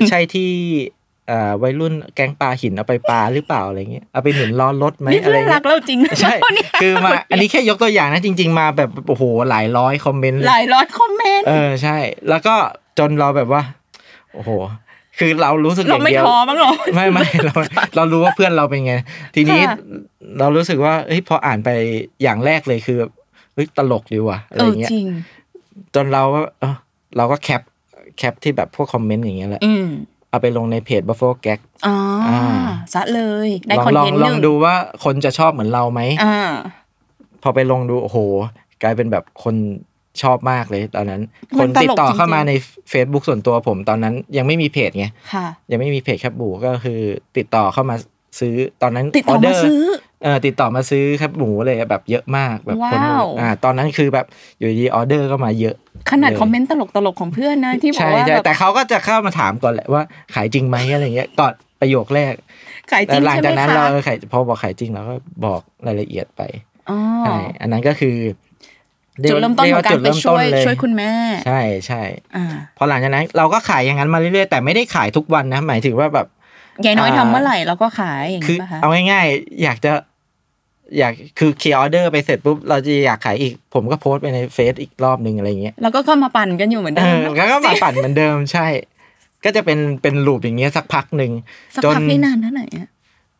[0.09, 0.51] ใช่ที่
[1.29, 11.97] เอ่อวัยรุ่นแก๊งปลาหินเอาไปปลาหรือเปล่าอะไรเงี้ยเอาไปหนุนล้อรถไหมนี่อะไรเพื่อนรัเงี้กยเราจริงใช่เนี่ยคือมาอันนี้แค่ยกตัวอย่างนะจริง ๆ มาแบบโอ้โหหลายร้อยคอมเมนต์เลหยลายร้อยคอมเมนต์เออใช่
[12.29, 12.55] แล้วก็
[12.99, 13.63] จนเราแบบว่า
[14.33, 14.51] โอ้โห
[15.19, 17.55] คือเรารู้สึกอเราย่างไม่เดียวท้อบ้างเหรอไม่ไม่เรา
[17.97, 18.95] เรารู้ว่าเพื่อนเราเป็นไง
[19.35, 19.77] ทีนี้ค่ะ
[20.39, 21.69] เรารู้สึกว่าเฮ้ยพออ่านไป
[22.23, 22.99] อย่างแรกเลยคือ
[23.55, 25.07] เฮ้ยตลกดีว่ะอะไรเออเงี้ยจริง
[25.95, 26.75] จนเราก็เออ
[27.17, 27.63] เราก็ cap
[28.19, 29.87] cap ที่แบบพวกคอมเมนต์อย่างเงี้ยแหละอืม
[30.31, 32.41] เอาไปลงในเพจ Buffalo Gag อ๋อเอา
[32.95, 36.37] ซะเลยได้ content หองนึ่ง ลองลงดูว่าคนจะชอบเหมือนเราไหมอ่า
[37.43, 38.19] พอไปลงดูโอ้โห
[38.83, 39.55] กลายเป็นแบบคน
[40.23, 41.23] ชอบมากเลยตอนนั้น
[41.57, 42.53] คนมันตลกติดต่อเข้ามาจริงๆใน
[42.93, 47.01] Facebook ส่วนตัวผมตอนนั้นยังไม่มีเพจไงค่ะยังไม่มีเพจแคปบูก็คือ
[47.37, 47.97] ติดต่อเข้ามา
[48.41, 49.81] ซื้อตอนนั้นติดต่อเดมาซื้อ
[50.23, 54.27] เออติดต่อมาซื้อแคปหมูเลยแบบเยอะมากแบบคนว้าวอ่าตอนนั้นคือแบบ
[54.59, 55.77] อยู่ดีออเดอร์ก็มาเยอะ
[56.11, 60.03] ขนาดเลยคอมเมนต์ตลกตลกๆของเพื่อนนะที่บอกใช่ว่าใช่แบบแต่เขาก็จะเข้ามาถามก่อนแหละว่า
[60.35, 62.35] ขายจริงไหมอะไรเงี้ยก่อนประโยคแรก
[62.93, 65.15] ขายจริแต่งหลังใช่จากไหมนั้นคะเราเออขายพอบอกขายจริงเราก็
[65.47, 66.43] บอกรายละเอียดไป
[66.91, 68.17] อ๋อใช่อันนั้นก็คือ
[69.31, 71.11] จุดเริ่มต้นของการไปช่วยช่วยคุณแม่
[71.47, 72.03] ใช่ใช่
[72.37, 76.27] อ่าพอหลังจากนั้นเราก็ขายอย่างนั้นมาเรื่อยๆแต่ไม่ได้ขายทุกวันนะ หมายถึงว่าแบบ
[76.85, 79.93] ยายน้อยอ่าทำเมื่อไหร่เราก็ขายอย่างคือนี้ป่ะคะเอาง่ายๆ อยากจะ
[80.99, 88.67] อยากคือเคลียร์ออเดอร์ไปเสร็จปุ๊บเราจะอยากขายอีก ผมก็โพสต์ไปในเฟซอีกรอบหนึ่งอะไรเงี้ยแล้วก็เข้ามาปั่นกันอยู่เหมือนเดิมเออแล้วก็มาปั่นเหมือนเดิมใช่
[89.45, 91.33] ก็จะเป็นเป็น loop อย่างเงี้ยสักพักหนึ่ง
[91.77, 92.89] สักจนพักนี่นานเท่าไหร่อะ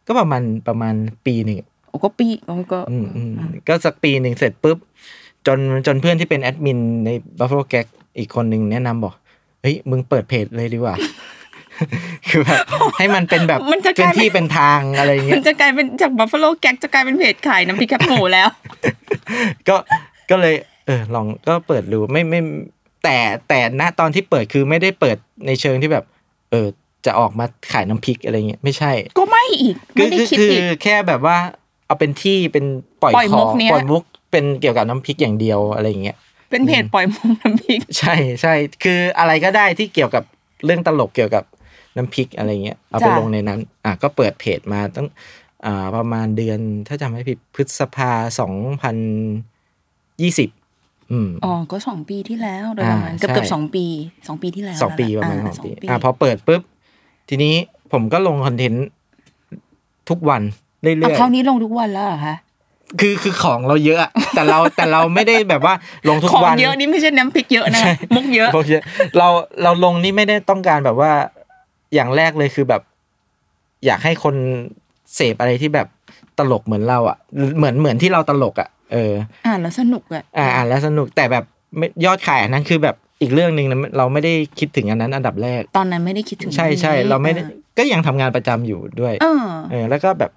[0.07, 0.95] ก็ประมาณประมาณ
[1.27, 3.33] ปีหนึ่งโอ้ก็ปีโอ้ก็อืมอืม
[3.69, 4.79] ก็สักปีหนึ่งเสร็จปุ๊บ
[5.47, 7.87] จนจนเพื่อนที่เป็นแอดมินใน Buffalo Gag
[8.19, 9.15] อีกคนหนึ่งแนะนำบอก
[9.63, 10.95] เฮ้ยมึงเปิดเพจเลยดีกว่า
[12.29, 12.59] คือแบบ
[12.99, 18.49] ให้มันเป็นแบบมันจะกเป็นลายเป็นที่เป็นทางอะไรเงี้มัยนจะกลายเป็นจากบัฟฟาโลแก๊กจะกลายเป็นเพจขายน้ำพริกแคบหมูแล้ว
[19.69, 19.77] ก็
[20.31, 20.55] ก็เลย
[20.87, 22.41] เออ ลองก็เปิดดูไม่ไม่
[23.05, 23.19] แต่
[23.49, 26.05] แต่ณตอนที่เปิดคือไม่ได้เปิดในเชิงที่แบบ
[26.51, 26.67] เออ
[27.07, 31.37] จะออกมาขายน้ำพริกอะไรเงี้ยไม่ใช่ ก็ไม่อีกคืไม่อได้คือคิดคืออีกแค่แบบว่า
[31.87, 32.65] เอาเป็นที่เป็น
[33.03, 36.17] ปล่อยปล่อยขมุอกเนี้ยปล่อยมุก เป็นเกี่ยวกับน้ำพริกอย่างเดียวอะไรเงี้ย
[36.51, 40.25] เป็นเพจปล่อยมุกน้ำพริก ใช่ใช่คืออะไรก็ได้ที่เกี่ยวกับ
[40.65, 41.45] เรื่องตลกเกี่ยวกับ
[41.97, 45.07] น้ำพริกอะไรเงี้ยเอาไปจ้ะลงในนั้น อะก็เปิดเพจมาตั้ง
[45.67, 46.59] อ่าประมาณเดือน
[46.89, 48.11] ถ้าจำไม่ผิดพฤษภา
[48.41, 48.97] สองพัน
[50.23, 50.51] ยี่สิบ
[51.11, 53.85] อืมอ๋อ ก็สองปีที่แล้วโดยประมาณอ่าเกือบใช่เกือบสองปี
[54.29, 56.63] สองปีที่แล้วสองปีปแล้วระมาณอ่สองปีอะพอเปิดปุ๊บ
[57.29, 57.55] ทีนี้
[57.93, 58.87] ผมก็ลงคอนเทนต์
[60.11, 60.43] ทุกวัน
[60.83, 62.52] เรื่เอาอยคราวนี้ลงทุกวันแล้วเหรอคะๆ
[63.01, 65.75] คือคือของเราเยอะอะ แต่เราแต่เราไม่ได้แบบว่า
[66.09, 68.71] ลงทุกของวันเยอะนี่ไม่ใช่น้ำพริกเยอะนะใช่มุกเยอะโอเค
[69.19, 69.29] เรา
[69.63, 71.13] เราลงนี่ไม่ได้ต้องการแบบว่า
[71.95, 72.83] อย่างแรกเลยคือแบบ
[73.87, 74.35] อยากให้คน
[75.15, 75.87] เสพอะไรที่แบบ
[76.39, 77.17] ตลกเหมือนเราอะ
[77.59, 79.13] เหมือนเหมือนที่เราตลกอะเออ
[79.47, 81.45] อ่านแล้วสนุกอะอ่าอ่านแล้วสนุกแต่แบบ
[81.77, 87.43] ไม่ยอดขายอันนั้นคือแบบอีกเรื่องหนึ่งนะเราไม่ได้คิดถึงอันนั้นอันดับแรก ตอนนั้นไม่ได้คิดถึงใช่ใช่นี้เราไม่ได้
[87.79, 90.31] ก็ยังทำงานประจำอยู่ด้วยเออเออแล้วก็แบบ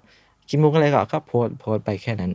[0.48, 2.32] คิดมุกอะไรก็ก็โพสต์โพสต์ไปแค่นั้น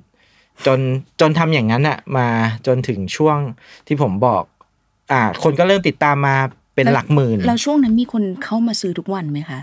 [0.65, 0.79] จน
[1.21, 2.27] จนทำอย่างนั้นอะมา
[2.67, 3.37] จนถึงช่วง
[3.87, 4.43] ที่ผมบอก
[5.11, 6.35] อ่า คนก็เริ่มติดตามมา
[6.75, 9.59] เป็นแล้วหลักหมื่นแล้วช่วงนั้นมีคนเข้ามาซื้อทุกวันไหมคะ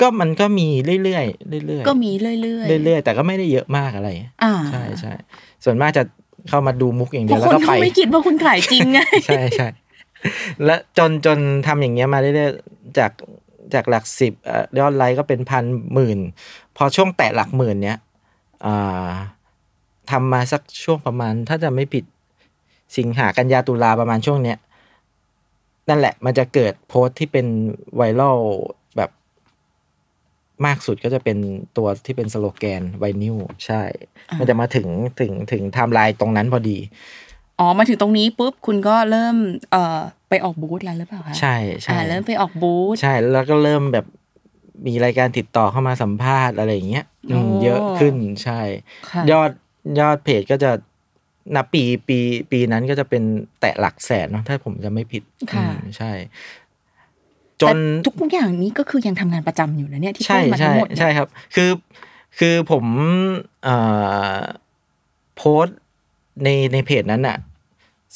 [0.00, 0.68] ก็มันก็มี
[1.02, 4.08] เรื่อยๆเรื่อยๆก็มีเรื่อยๆเรื่อยๆแต่ก็ไม่ได้เยอะมากอะไร
[4.44, 5.12] อ่าใช่ใช่
[5.64, 6.02] ส่วนมากจะ
[6.48, 9.68] เข้ามาดูมุกอย่างเพเดียวราะแล้วคนก็ไปเขาไม่คิดว่าคุณขายจริงไงใช่ใช่
[10.64, 13.10] และจนจนทำอย่างเงี้ยมาเรื่อยๆจาก
[13.74, 16.18] จากหลักสิบเอ่อยอดไลค์ก็เป็นพันหมื่น
[16.76, 17.98] พอช่วงแตะหลักหมื่นเนี้ย
[18.66, 19.10] อ่า
[20.10, 22.04] ทำมาสักช่วงประมาณ ถ้าจะไม่ผิด
[22.96, 24.58] สิงหากันยาตุลาประมาณช่วงเนี้ย
[25.88, 27.46] นั่นแหละ มันจะเกิดโพสต์ที่เป็น
[27.96, 28.38] ไวรัล
[28.96, 29.10] แบบ
[30.66, 31.38] มากสุดก็จะเป็น
[31.76, 33.82] ตัวที่เป็นสโลแกนไวนิลใช่
[34.30, 34.88] อ่ามัมันจะมาถึง
[35.20, 36.78] ถึงถึงไทม์ไลน์ตรงนั้นพอดี
[37.58, 39.36] อ๋อ มาถึงตรงนี้ปุ๊บคุณก็เริ่ม
[39.70, 44.06] เอ่อไปออกบูธแล้วหรือเปล่าคะใช่ใช่อ่าเริ่มไปออกบูธใช่แล้วก็เริ่มแบบ
[44.86, 48.60] มีรายการติดต่อเข้ามาสัมภาษณ์อะไรอย่างเงี้ยอืมโอ้เยอะขึ้นใช่
[49.10, 49.50] ค่ะยอด
[50.00, 50.70] ยอดเพจก็จะ
[51.56, 52.18] นับปีปี
[52.50, 53.22] ปีนั้นก็จะเป็น
[53.60, 55.22] แตะหลักแสนเนาะถ้าผมจะไม่ผิด
[55.52, 56.12] ค่ะอืมใช่
[57.62, 61.70] จแต่นทุกอย่างนี้ก็คือยังทำงานประจำอยู่นะเนี่ยที่พูใช่ดมาทั้ใช่งหมดเนี่ยใช่ครับ คือ
[62.38, 62.84] คือผม
[63.62, 63.76] เอ่
[64.36, 64.38] อ
[65.36, 65.78] โพสต์
[66.44, 67.38] ในในเพจนั้นอะ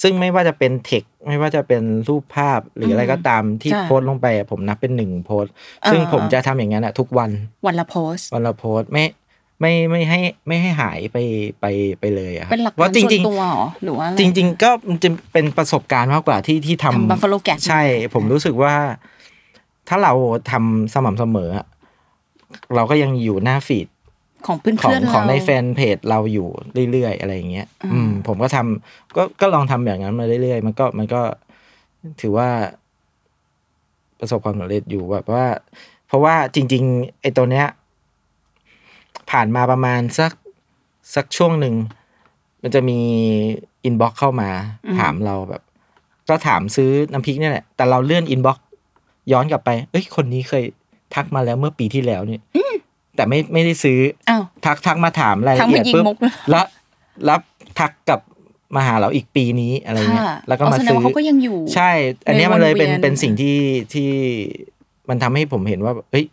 [0.02, 5.52] ซึ่งไม่ว่าจะเป็นเทคไม่ว่าจะเป็นรูปภาพหรืออะไรก็ตามที่จ้ะโพสต์ลงไปอะผมนับเป็นหนึ่งโพสต์
[5.90, 7.30] ซึ่งอ่าผมจะทำอย่างนั้นอะทุกวัน
[7.66, 9.04] วันละโพสต์วันละโพสต์ไม่
[9.62, 11.16] ไม่ไม่ให้ไม่ให้หายไป
[11.60, 11.66] ไป
[12.00, 17.82] ไปเลยอะครับเป็นหลักว่าฐานจส่วริงนตัวเหรอหรือว่าอะๆไจริง ๆ ก็มันจะเป็นประสบการณ์มากกว่าที่ที่ทำทำ Buffalo Gag ใช่
[18.14, 18.74] ผมรู้สึกว่า
[19.88, 20.12] ถ้าเรา
[20.50, 21.66] ทำสม่ำเสมออะ
[22.74, 23.88] เราก็ยังอยู่หน้า feed
[24.46, 26.48] ของเพื่อนของเพื่อนของในเราแฟนเพจเราอยู่
[26.92, 31.22] เรื่อยๆ อะไรอย่างเงี้ยอ่าอืม ผมก็ทำก็ก็ลองทำอย่างนั้นมาเรื่อยๆ มันก็มันก็
[32.20, 32.48] ถือว่า
[34.20, 35.44] ประสบความสำเร็จอยู่แบบว่า
[36.08, 37.66] เพราะว่าจริง ๆ ไอ้ตัวเนี้ย
[39.32, 40.32] ผ่านมาประมาณสัก
[41.14, 41.74] สักช่วงหนึ่ง
[42.62, 42.98] มันจะมี
[43.84, 44.50] inbox เข้ามา
[45.00, 45.62] ถามเราแบบ
[46.28, 48.58] ก็ถามซื้อน้ำพริกเนี่ยแหละ แต่เราเลื่อน inbox
[49.32, 50.64] ย้อนกลับไป เอ้ย คนนี้เคย
[51.14, 52.42] ทักมาแล้วเมื่อปีที่แล้วเนี่ย
[53.16, 53.98] แต่ไม่ไม่ได้ซื้อ
[54.30, 56.64] อ้าวทักทักมาถามรายทัละกเอีมายิงมุกปุ๊บเลยแล้ว
[57.28, 57.40] รับ
[57.78, 58.20] ทักกลับ
[58.74, 61.90] มาหาเราอีกปีนี้อะไรเงี้ยค่ะแล้วก็อ๋อมาซื้อแสดงว่าเขาก็ยังอยู่ ใช่
[62.26, 63.56] อันเนี้ยมันเลยเป็นในวนเวียนเป็นสิ่งที่
[63.94, 64.10] ที่
[65.08, 66.26] มันทำให้ผมเห็นว่าเฮ้ย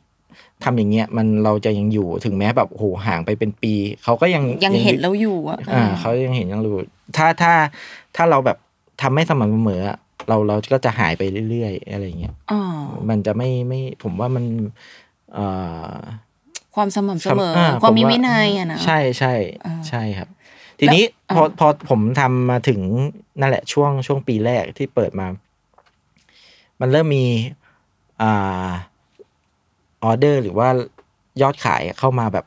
[0.63, 6.75] ทำอย่างเงี้ยมันเราจะยังอยู่ถึงแม้แบบโหห่างไปเป็นปี เขาก็ยังยังเห็นเราอยู่อะอ่าเขายังเห็นยังรู้
[7.17, 7.53] ถ้าถ้า
[8.15, 8.57] ถ้าเราแบบ
[9.01, 9.97] ทำไม่สม่ำเสมออะ
[10.29, 12.61] เราเราก็จะหายไปเรื่อยๆ อะไรเงี้ยอ๋อ
[13.09, 14.45] มันจะไม่ไม่ผมว่ามัน
[15.33, 15.45] เอ่
[15.91, 15.95] อ
[16.75, 19.33] ความสม่ำเสมออ่ความมีผวินัยอะนะใช่ใช่
[19.65, 20.29] อ่าใช่ครับ
[20.79, 22.79] ทีนี้แล้วพออ่าพอผมทำมาถึง
[23.39, 25.27] นั่นแหละช่วงช่วงปีแรกที่เปิดมา
[26.81, 27.25] มันเริ่มมี
[28.21, 28.69] อ่า
[30.03, 30.67] ออเดอร์หรือว่า
[31.41, 32.45] ยอดขายเข้ามาแบบ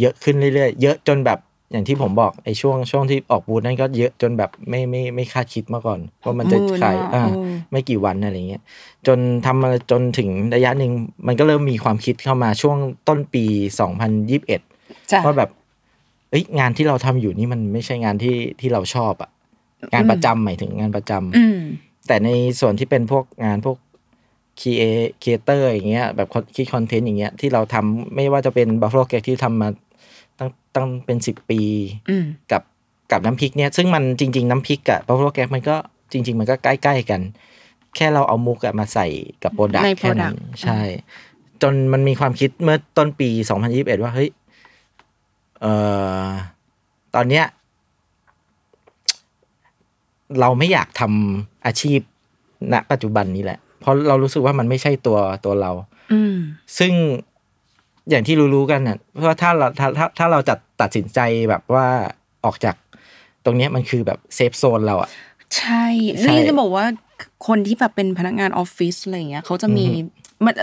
[0.00, 1.38] เยอะขึ้นเรื่อยๆ เยอะจนแบบ
[1.72, 8.62] อย่างที่ผมบอกไอ้ช่วงช่วงที่ออกบูธนั่นก็เยอะจนแบบไม่ไม่ไม่คาดคิดมาก่อนว่ามันจะหมื่นขายอะอ่าเออไม่กี่วันอะไรเงี้ย
[9.06, 10.90] จนทำมาจนถึงระยะหนึ่ง
[11.26, 12.76] มันก็เริ่มมีความคิดเข้ามาช่วง
[13.08, 13.44] ต้นปี
[13.80, 14.60] สองพันยิบเอ็ด
[15.12, 15.50] จ้ะว่าแบบ
[16.30, 19.30] เอ้ยงานที่เราทำอยู่นี่มันไม่ใช่งานที่ที่เราชอบอะ
[19.92, 21.58] งานประจำหมายถึงงานประจำอืม
[22.06, 22.28] แต่ใน
[22.60, 23.76] ส่วนที่เป็นพวกงานพวก
[24.60, 29.68] creator อย่างเงี้ยแบบคิดคอนเทนต์อย่างเงี้ยที่เราทำไม่ว่าจะเป็นบัฟฟ l o แกที่ทำมา
[30.38, 31.60] ตั้งตั้งเป็นสิบปี
[32.10, 32.62] อืมกับ
[33.12, 35.76] กับน้ำพริกเนี่ยซึ่งมันจริง ๆ น้ำพริกกับบัฟฟ l o แกมันก็
[36.12, 37.20] จริง ๆ มันก็ใกล้ ๆ กัน
[37.96, 39.06] แค่เราเอามุกอะมาใส่
[39.42, 40.80] กับโปรดักในต์แค่นั้น product ใช่
[41.62, 43.28] จนมันมีความคิดเมื่อต้นปี
[43.66, 44.30] 2021 ว่าเฮ้ย
[45.60, 45.72] เอ่
[46.24, 46.26] อ
[47.14, 47.44] ตอนเนี้ย
[50.40, 52.00] เราไม่อยากทำอาชีพ
[52.72, 55.70] ณปัจจุบันนี้แหละ เพราะเรารู้สึกว่ามันไม่ใช่ตัวตัวเรา
[56.12, 56.36] อืม
[56.78, 56.92] ซึ่ง
[58.10, 61.86] อย่างที่รู้ๆกันน่ะเพราะว่าถ้าเราถ้าถ้าถ้าเราจัดตัดสินใจแบบว่า
[62.44, 62.76] ออกจาก
[63.44, 65.10] ตรงเนี้ยมันคือแบบ safe zone เราอะ
[65.56, 65.84] ใช่
[66.20, 66.84] ใช่นี่จะบอกว่า
[67.46, 69.84] คนที่แบบเป็นพนักงานออฟฟิศอะไรอย่างเงี้ยเขาจะมี
[70.44, 70.54] มัน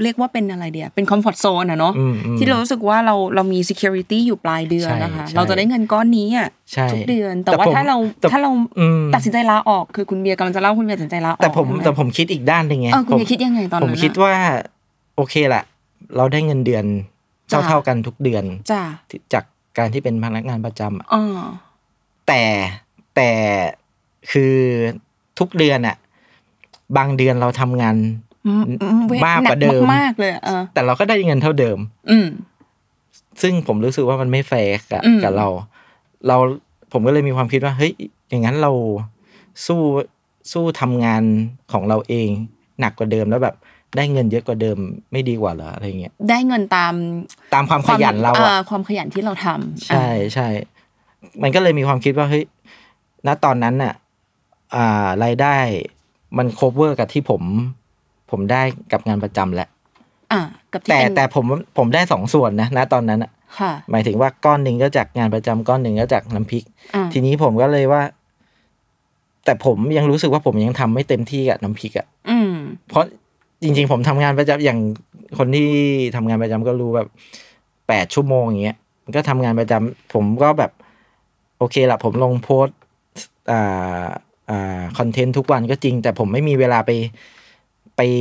[0.00, 14.32] เอ่อเรียกว่าเป็นอะไรเดียเป็นคอมฟอร์ z โซนอะเนาะอืมอืมที่เรารู้สึกว่าเราเรามี security อยู่ปลายเดือนใช่นะคะใช่เราจะได้เงินก้อนนี้อะใช่ทุกเดือน แต่แต่ว่าผมถ้าเราแต่ถ้าเราอืมตัดสินใจลาออกคือคุณเบียร์กำลังจะเล่าคุณเบียร์ตัดสินใจลาออกแต่ผมใช่ไหแต่ผมคิดอีกด้านหนึ่งไงเออคุณผมเบียร์คิดยังไงตอนผนั้มนอะคิดว่า
[15.16, 15.64] โอเคแหละ
[16.16, 16.84] เราได้เงินเดือน
[17.52, 19.44] จ้ะเท่าๆกันทุกเดือนจ้าที่จาก
[19.78, 21.22] การที่เป็นพนักงานประจำอะอ๋อ
[22.26, 22.42] แต่
[23.16, 23.30] แต่
[24.32, 24.54] คือ
[25.38, 25.96] ทุกเดือนอะ
[26.96, 27.96] บางเดือนเราทำงาน
[28.46, 31.78] อืมอืเว้ยมากกว่าหนัเดิมมากๆเลยอะเออแต่เราก็ได้เงินเท่าเดิม
[32.10, 32.26] อืม
[33.42, 35.48] ซึ่งผมรู้สึกว่ามันไม่แฟร์กับอืมกับเรา
[36.28, 36.36] เรา
[36.92, 37.92] ผมก็เลยมีความคิดว่า เฮ้ย
[38.30, 38.72] อย่างนั้นเรา
[39.66, 39.80] สู้
[40.52, 41.22] สู้ทำงาน
[41.72, 42.28] ของเราเอง
[42.80, 43.56] หนักกว่าเดิมแล้วแบบ
[43.96, 44.78] ได้เงินเยอะกว่าเดิม
[45.12, 46.94] ไม่ดีกว่าเหรออะไรเงี้ยได้เงินตาม
[47.54, 50.48] ตามความขยันเราอะความขยันที่เราทำใช่ใช่
[51.42, 52.44] มันก็เลยมีความคิดว่าเฮ้ย
[53.26, 53.94] ณตอนนั้นน่ะ
[54.74, 55.56] อ่ารายได้
[56.38, 57.42] มัน cover กับที่ผม
[58.30, 58.62] ผมได้
[58.92, 59.68] กับงานประจำแหละ
[60.32, 60.40] อะ
[60.72, 61.44] กับที่แต่เป็นแต่ผม
[61.78, 66.64] ผมได้สองส่วนนะณตอนนั้นอะค่ะหมายถึงว่าก้อนหนึ่งก็จากงานประจำก้อนหนึ่งก็จากน้ำพริก
[66.94, 68.02] อะทีนี้ผมก็เลยว่า
[69.44, 72.54] แต่ผมยังรู้สึกว่าผมยังทำไม่เต็มที่กับน้ำพริกอะอืม
[72.88, 73.04] เพราะ
[73.62, 74.78] จริง ๆ ผมทำงานประจำอย่าง
[75.38, 75.68] คนที่
[76.16, 77.08] ทำงานประจำก็รู้แบบ
[77.88, 80.72] แปดชั่วโมงอย่างเงี้ยมันก็ทำงานประจำผมก็แบบ
[81.58, 82.76] โอเคละผมลงโพสต์
[83.50, 84.06] อ่า
[84.50, 86.90] อ่าคอนเทนต์ทุกวันก็จริง แต่ผมไม่มีเวลาไป
[88.02, 88.12] ไป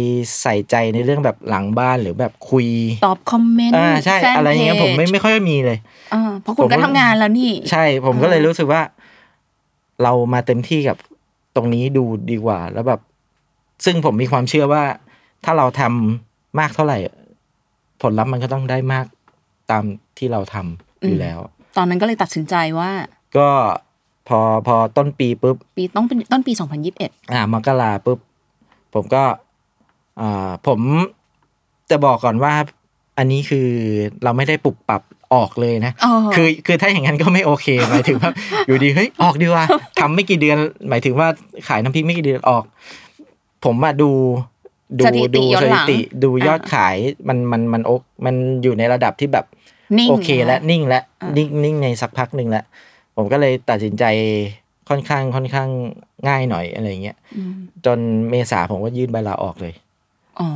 [0.41, 2.67] ใส่ใจในเรื่องแบบหลังบ้านหรือแบบคุย
[3.05, 5.77] ตอบคอมเมนต์อ่าใช่แฟนอะไรอย่างเงี้ยพจผมไม่ไม่ค่อยมีเลย
[6.13, 8.81] อ่าเพราะคุณผมก็ก็ทำงานแล้วนี่ ใช่ ผมก็เลยอ่ารู้รู้สึกว่า
[10.03, 10.97] เรามาเต็มที่กับ
[11.55, 12.99] ตรงนี้ดูดีกว่า แล้วแบบ
[13.85, 14.83] ซึ่งผมมีความเชื่อว่า
[15.45, 16.97] ถ้าเราทำมากเท่าไหร่
[18.01, 19.05] ผลลัพธ์มันก็ต้องได้มาก
[19.71, 19.83] ตาม
[20.17, 21.39] ที่เราทำอยู่แล้ว
[21.77, 22.91] ตอนนั้นก็เลยตัดสินใจว่า
[23.37, 23.49] ก็
[24.27, 26.53] พอพอต้นปีปุ๊บ ปีต้องเป็นต้นปี
[26.91, 28.19] 2021อ่ามกราปุ๊บ
[28.93, 29.23] ผมก็
[30.19, 30.79] อ่าผม
[31.89, 32.53] จะบอกก่อนว่า
[33.17, 33.67] อันนี้คือ
[34.23, 35.01] เราไม่ได้ปรับปรับ
[35.33, 38.31] ออกเลยนะอ๋อคือคือถ้าอย่างนั้นก็ไม่โอเคหมายถึงว่า
[38.67, 39.63] อยู่ดีเฮ้ยออกดีว่า
[39.99, 40.57] ทำไม่กี่เดือน
[40.89, 41.27] หมายถึงว่า
[41.67, 42.63] ขายน้ำพริกไม่กี่เดือนออก
[43.65, 44.11] ผมมาดู
[44.99, 46.95] ดูสถิติดูย้อนสหลัถิงติดูยอดอ่าขาย
[47.27, 47.91] มันมันมันโอ
[48.25, 49.45] มันอยู่ในระดับที่แบบ
[49.97, 52.63] นิ่งโอเคและนะนิ่งและอ่านิ่นิ่งนิ่งในสักพักหนึ่งแล้ว
[53.15, 54.03] ผมก็เลยตัดสินใจ
[54.89, 55.69] ค่อนข้างค่อนข้าง
[56.27, 57.53] ง่ายหน่อยอะไรเงี้ยอืม
[57.85, 59.73] จนเมษาผมก็ยื่นใบลาออกเลย
[60.41, 60.49] อ๋อ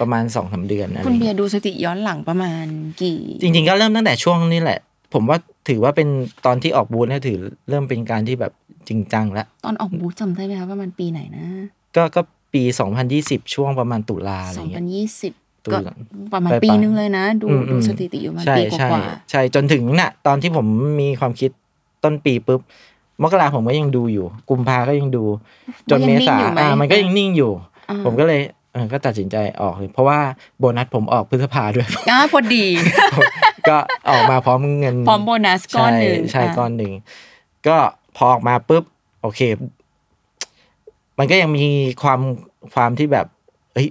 [0.00, 2.66] ประมาณสองสามเดือนอะไรคุณเงี้ยเบียร์ดูสถิติย้อนหลังประมาณ
[3.02, 4.78] กี่ จริง ๆ ก็เริ่มตั้งแต่ช่วงนี้แหละ
[5.14, 6.08] ผมว่าถือว่าเป็น
[6.46, 8.52] ตอนที่ออกบูธเนี่ยถือเริ่มเป็นการที่แบบ
[8.88, 11.46] จริงจังแล้ว ตอนออกบูธจำได้ไหมคะประมาณปีไหนนะ
[11.96, 12.20] ก็ก็
[12.54, 12.62] ปี
[13.08, 14.82] 2020 ช่วงประมาณตุลาอะไรเงี้ย
[15.22, 15.94] 2020ตุก็ลา
[16.34, 20.66] ประมาณปลายๆปีนึงเลยนะ ดูอืมดูอืมสถิติอยู่ประมาณใช่ปีกใช่ว่าใช่จนถึงน่ะ ตอนที่ผม
[21.00, 21.50] มีความคิด
[22.04, 22.60] ต้นปีปุ๊บ
[23.22, 25.24] มกราผมก็ยังดูอยู่ กุมภาก็ยังดู
[25.90, 27.52] จนเมษายังนิ่งอยู่ไหมอ่ามันก็ยังนิ่งอยู่
[27.88, 28.40] อ่าผมก็เลย
[28.76, 30.18] เออก็ตัดสินใจออกเลยเพราะว่า
[30.58, 32.66] โบนัสผมออกพฤษภาด้วยอ่าพอดี
[33.68, 33.76] ก็
[34.10, 36.92] ออกมาพร้อมเงินพร้อมโบนัสก้อนหนึ่งใช่ใช่อ่าก้อนหนึ่ง
[37.66, 37.76] ก็
[38.16, 38.84] พอออกมาปุ๊บ
[39.22, 39.40] โอเค
[41.18, 41.64] มันก็ยังมี
[42.02, 42.20] ความ
[42.74, 43.26] ความที่แบบ
[43.74, 43.88] เฮ้ย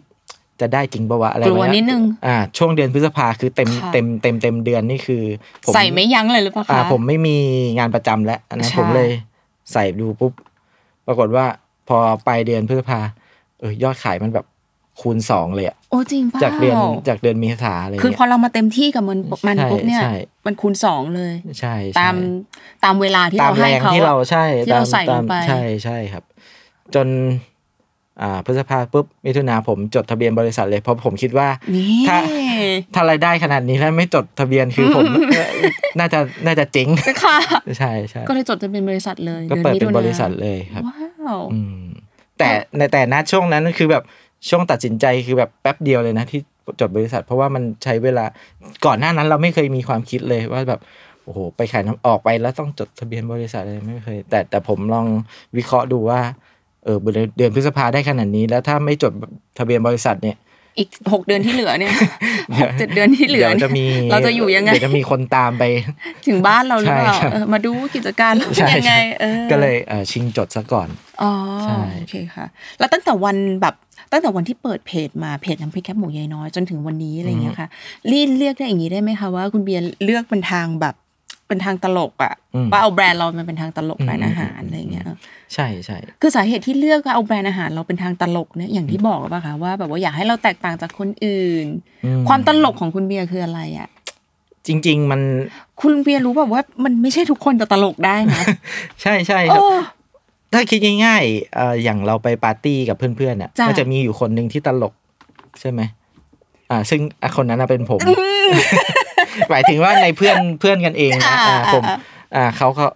[0.59, 5.23] จะได้จริงปะวะอะไรกลัวแบบนิดนึงอ่า ช่วงเดือนพฤษภาคือเต็มค่ะเต็มเต็มเต็มเดือนนี่คือ
[5.63, 7.37] ผมใส่ไม่ยั้งเลยหรือเปล่าอ่าคะผมไม่มี
[7.77, 9.09] งานประจำแล้วอันนั้นใช่ผมเลย
[9.73, 10.33] ใส่ดูปุ๊บ
[11.07, 11.45] ปรากฏว่า
[11.87, 12.99] พอปลายเดือนพฤษภา
[13.59, 14.45] เออยอดขายมันแบบ
[15.01, 16.75] คูณสองเลยอะโอ้จริงเปล่าจากเดือน
[17.07, 22.15] จากเดือนเมษาอะไรคือเงี้พอยเรามาเต็มที่กับมันมันใช่ปุ๊บเนี่ยใช่มันคูณสองเลยใช่ใช่ตาม
[22.83, 26.23] ตามเวลาที่ตามเราแรให้งเขาที่เราอะใช่ที่เราตมใส่ลงตามไปใช่ใช่ครับ
[26.95, 27.07] จน
[28.21, 32.17] อ่าพฤษภาปุ๊บมิถุนาผมจดทะเบียนบริษัทเลยเพราะผมคิดว่านี่ถ้า
[32.93, 35.05] ถ้ารายได้ขนาดนี้แล้วไม่จดทะเบียนคือผม
[35.35, 35.49] เอ่อ
[35.99, 36.89] น่าจะน่าจะเจ๊ง
[37.23, 37.37] ค่ะ
[37.79, 41.85] ใช่ใช่ก็เลยจดทะเบียนบริษัทเลยก็ดือนเปิดมิเป็ถุนนาบริษัทเลยครับว้าวอืม
[42.37, 44.03] แต่ในแต่ณช่วงนั้นคือแบบ
[44.49, 46.41] ช่วงตัดสินใจคือแบบแป๊บเดียวเลยนะที่
[46.79, 48.25] จดบริษัท เพราะว่ามันใช้เวลา
[48.85, 50.79] ก่อนหน้านั้นเราไม่เคยมีความคิดเลยว่าแบบ
[51.23, 55.05] โอ้โหไปขายน้ำออกไปแล้วต้องจดทะเบียนบริษัทอะไรไม่เคย แต่แต่ผมลอง
[55.57, 56.19] วิเคราะห์ดูว่า
[56.83, 59.13] เออเดือนเดือนพฤษภาได้ขนาดนี้ แล้วถ้าไม่จด
[59.57, 60.37] ทะเบียนบริษัทเนี่ย
[60.79, 61.93] อีกหกเดือนที่เหลือเนี่ย
[62.59, 65.63] หกเจ็ดเดือนที่เหลือดี๋ยวเนี่ยจะมีเราจะอยู่ยังไงเดี๋ยวจะมีคนตามไป
[66.27, 70.89] ถึงบ้านเราหรือเปล่าใช่ครับเออมาดูกิจการเราเป็นใช่ยังไงเออก็เลยเออชิงจดซะก่อน
[71.21, 71.31] อ๋อ
[71.63, 72.45] ใช่โอเคค่ะ
[72.79, 73.75] แล้วตั้งแต่วันแบบ
[74.15, 77.67] ตั้งแต่วันที่เปิดเพจมาเพจน้ำพริกแคบหมูยายน้อยจนถึงวันนี้อะไรเงี้ยค่ะ
[78.11, 80.95] รีเรียกได้อย่างนี้ได้ไหมคะว่าคุณเบียร์เลือกเป็นทางแบบ
[81.47, 85.05] เป็นทางตลกอะอืมว่าเอาแบรนด์เรามันเป็นทางตลกอืมร้านอาหารอะไรเงี้ย
[85.53, 91.65] ใช่ใช่คือสาเหตุที่เลือกเอาแบรนด์อาหารเราเป็นทางตลกเนี่ยอย่างที่บอกหรือเปล่าคะว่าแบบว่าอยากให้เราแตกต่างจากคนอื่น
[92.05, 93.89] อืความตลกของคุณเบียร์คืออะไรอะ
[94.67, 95.21] จริง ๆ มัน
[95.81, 98.43] คุณเบียร์รู้แบบว่ามันไม่ใช่ทุกคนจะตลกได้นะ
[99.01, 99.94] ใช่ใช่โอ้ครับ
[100.55, 104.93] ถ้าคิดง่ายๆเอ่ออย่างเราไปปาร์ตี้กับเพื่อนๆอะจ้ะก็จะมีอยู่คนหนึ่งที่ตลก
[105.59, 105.81] ใช่ไหม
[106.69, 107.99] อ่า ซึ่งอะคนนั้นน่ะเป็นผม
[109.49, 111.83] หมายถึงว่าในเพื่อนเพื่อนกันเองนะอ่าผม
[112.35, 112.87] อ่าเขาเขา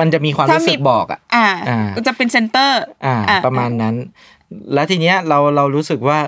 [0.00, 3.94] มันจะมีความถ้ารู้สึมีกบอกอะอ่าอ่าจะเป็น center อ่าอ่า ประมาณนั้น
[4.74, 6.18] แล้วทีเนี้ยเราเรารู้สึกว่า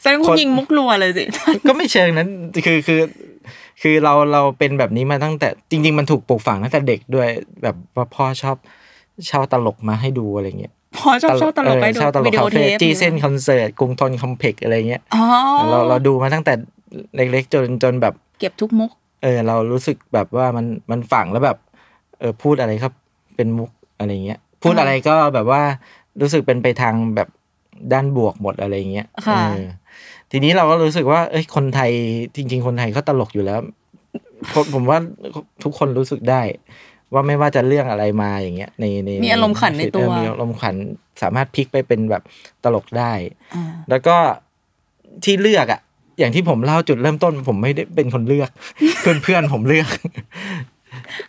[0.00, 1.24] แสดงว่าคนยิงมุกรัวเลยสิ
[1.68, 2.28] ก็ไม่เชิงนั้น
[2.66, 3.00] คือคือ
[3.82, 7.28] คือเราเราเป็นแบบนี้มาตั้งแต่จริง ๆ มันถูกปลูกฝังตั้งแต่เด็กด้วย
[7.62, 15.24] แบบว่าพ่อชอบเช่าตลกมาให้ดูอะไรเงี้ยพ่อชอบชอบตลกไปเออดูเช่าวิดีโอเทปตลกคาเฟ่จี้เส้นคอนเสิร์ตกรุงธนคอมเพล็กซ์อะไรเงี้ยอ๋อ
[15.70, 16.54] เราเราดูมาตั้งแต่
[17.16, 18.90] เล็กๆจนจนแบบ เก็บทุกมุก
[19.22, 21.58] เออ เรารู้สึกแบบว่ามันมันฝังแล้วแบบ
[22.18, 22.94] เออพูดอะไรครับ
[23.36, 25.62] เป็นมุกอะไรเงี้ย พูดอะไรก็แบบว่า
[26.20, 27.28] รู้สึกเป็นไปทางแบบ
[27.92, 29.64] ด้านบวกหมดอะไรเงี้ยค่ะเออ
[30.30, 31.90] ทีนี้เราก็รู้สึกว่า เอ้ยคนไทย
[32.36, 33.60] จริง ๆ คนไทยก็ตลกอยู่แล้ว
[34.52, 34.98] ผมผมว่า
[35.62, 36.40] ทุกคนรู้สึกได้
[37.14, 40.74] ว่าไม่ว่าจะเรื่องอะไรมาอย่างเงี้ยในในมีอารมณ์ขันในตัวเออมีอารมณ์ขัน
[41.22, 42.22] สามารถพลิกไปเป็นแบบ
[42.64, 43.12] ตลกได้
[43.54, 44.16] อ่าแล้วก็
[45.24, 45.80] ที่เลือกอะ
[46.18, 48.50] อย่างที่ผมเล่าจุดเริ่มต้น ผมไม่ได้เป็นคนเลือก
[49.00, 49.88] เพื่อนเพื่อนๆผมเลือก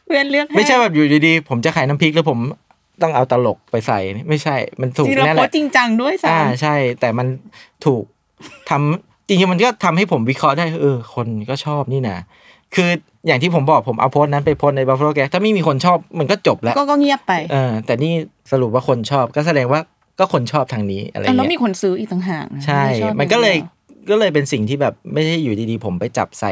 [0.06, 2.40] เพื่อนเลือกให้ไม่ใช่แบบอยู่ดีๆผมจะขายน้ำพริกแล้วผม
[3.02, 7.28] ต้องเอาตลกไปใส่นี่ไม่ใช่ มันถูกจริงเรานั่นโพแหสละต์จริงจังด้วยซ้อ่าใช่ แต่มัน
[7.86, 8.04] ถูก
[8.70, 12.18] ทำจริงๆมันก็ทำให้ผมวิเคราะห์ได้ เออ คนก็ชอบนี่นะ
[12.76, 12.90] คือ
[13.28, 18.14] อย่างที่ผมบอกผมเอาโพสต์นั้นไปโพสต์ในบัฟฟ a ล o แกถ้าไม่มีคนชอบมันก็จบแล้วำก็ก็เงียบไปเออแต่นี่
[18.52, 19.82] สรุปว่าคนชอบก็แสดงว่า
[20.20, 23.72] ก็คนชอบทางนี้อะไรอะแล้วเงี้ยมีคนซื้ออีกต่างหากนะใช่ไชอบมันก็เลยอางดี
[24.06, 26.52] วก็เลยเป็นสิ่งที่แบบไม่ใช่อยู่ดีๆ ผมไปจับใส่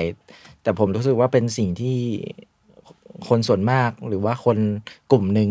[0.63, 1.97] แต่ผมรู้สึกว่าเป็นสิ่งที่
[3.27, 4.57] คนส่วนมากหรือว่าคน
[5.11, 5.49] กลุ่มหนึ่ง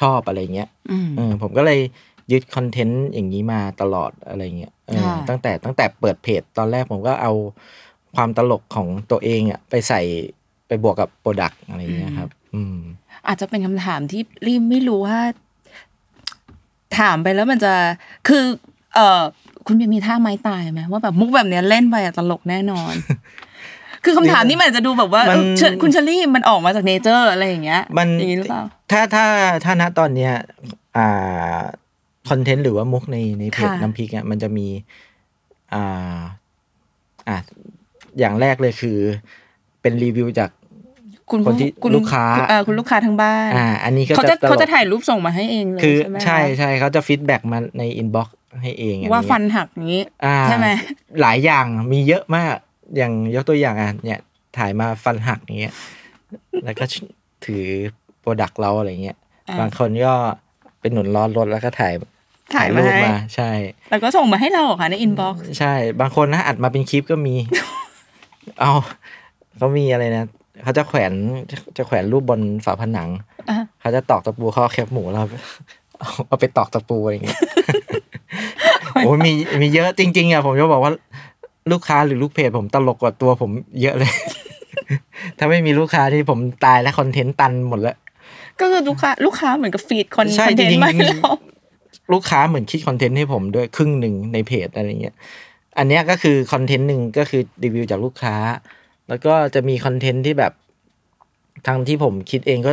[0.00, 1.80] ชอบอะไรเงี้ยอืมเออผมก็เลย
[2.32, 7.32] ยึดคอนเทนต์อย่างนี้มาตลอดอะไรเงี้ยเออค่ะตั้งแต่ตั้งแต่เปิดเพจตอนแรกผมก็เอา
[8.16, 10.00] ความตลกของตัวเองอะไปใส่
[10.66, 12.76] ไปบวกกับ product อะไรเงี้ยครับ อืม
[13.26, 15.18] อาจจะเป็นคำถามที่รีมไม่รู้ว่า
[16.98, 17.72] ถามไปแล้วมันจะ
[18.28, 18.44] คือ
[18.94, 19.22] เออ
[19.66, 22.94] คุณเบียร์มีท่าไม้ตายไหมว่าแบบมุกแบบเนี้ยเล่นไปอะตลกแน่นอน
[24.04, 29.26] คือคำถามนี้มันอาจจะดูแบบว่ามันเออเชิญคุณเชอรี่มันออกมาจาก nature อะไรอย่างเงี้ยมันอย่างนี้หรือเปล่าถ้าถ้า
[29.64, 30.32] ถ้าณตอนเนี้ย
[30.96, 31.58] อ่า
[32.28, 34.66] คอนเทนต์หรือว่ามุกในในเพจค่ะน้ำพริกอะมันจะมี
[35.72, 36.16] อ่า
[37.28, 37.36] อ่า
[38.18, 38.98] อย่างแรกเลยคือ
[39.82, 40.50] เป็นรีวิวจาก
[41.30, 50.68] คุณคนที่คุณลูกค้าเออคุณลูกค้าทั้งบ้านอ่าอันนี้ก็เขาจะตลกเขาจะถ่ายรูปส่งมาให้เองเลยคือใช่ไหมใช่คะใช่เขาจะ feedback มาใน inbox ให้เองอัว่าฟันหักอย่างนี้อ่าใช่ไหม
[51.20, 52.54] หลายอย่างมีเยอะมาก
[52.96, 54.20] อย่างยกตัวอย่างอะเนี่ย
[54.58, 55.74] ถ่ายมาฟันหักอย่างเงี้ย
[56.64, 56.84] แล้วก็
[57.44, 57.64] ถือ
[58.20, 59.16] product เราอะไรเงี้ย
[59.48, 60.14] อ่าบางคนก็
[60.80, 61.92] เป็นหนุนล้อรถแล้วก็ถ่าย
[62.54, 63.50] ถ่ายมารูปให้มาใช่
[63.90, 67.34] แล้วก็ส่งมาให้เราเหรอค่ะใน inboxใช่ บางคนนะอัดมาเป็นคลิปก็มี
[68.60, 68.72] เอา
[69.56, 70.24] เขามีอะไรนะ
[70.62, 71.12] เขาจะแขวน
[71.76, 73.08] จะแขวนรูปบนฝาผนัง
[73.48, 75.22] อะเขาจะตอกตะปูเขาเอาแคบหมูเรา
[75.98, 77.38] เอาเอาไปตอกตะปูอะไรอย่างเงี้ย
[79.04, 80.92] โอ้ยมีมีเยอะจริง ๆอะผมจะบอกว่า
[81.72, 83.50] ลูกค้าหรือลูกเพจผมตลกกว่าตัวผม
[83.82, 84.12] เยอะเลย
[85.38, 87.96] ถ้าไม่มีลูกค้าที่ผมตายและคอนเทนต์ตันหมดแล้ว
[88.60, 91.32] ก็คือลูกค้าลูกค้าเหมือนกับคิดคอนเทนต์ใช่จริงๆมาให้เรา
[92.12, 95.16] ลูกค้าเหมือนคิดคอนเทนต์ให้ผมด้วยครึ่งหนึ่งในเพจอะไรเงี้ย
[95.78, 98.36] อันเนี้ยก็คือคอนเทนต์หนึ่งก็คือรีวิวจากลูกค้า
[99.08, 100.52] แล้วก็จะมีคอนเทนต์ที่แบบ
[101.66, 102.72] ทางที่ผมคิดเองก็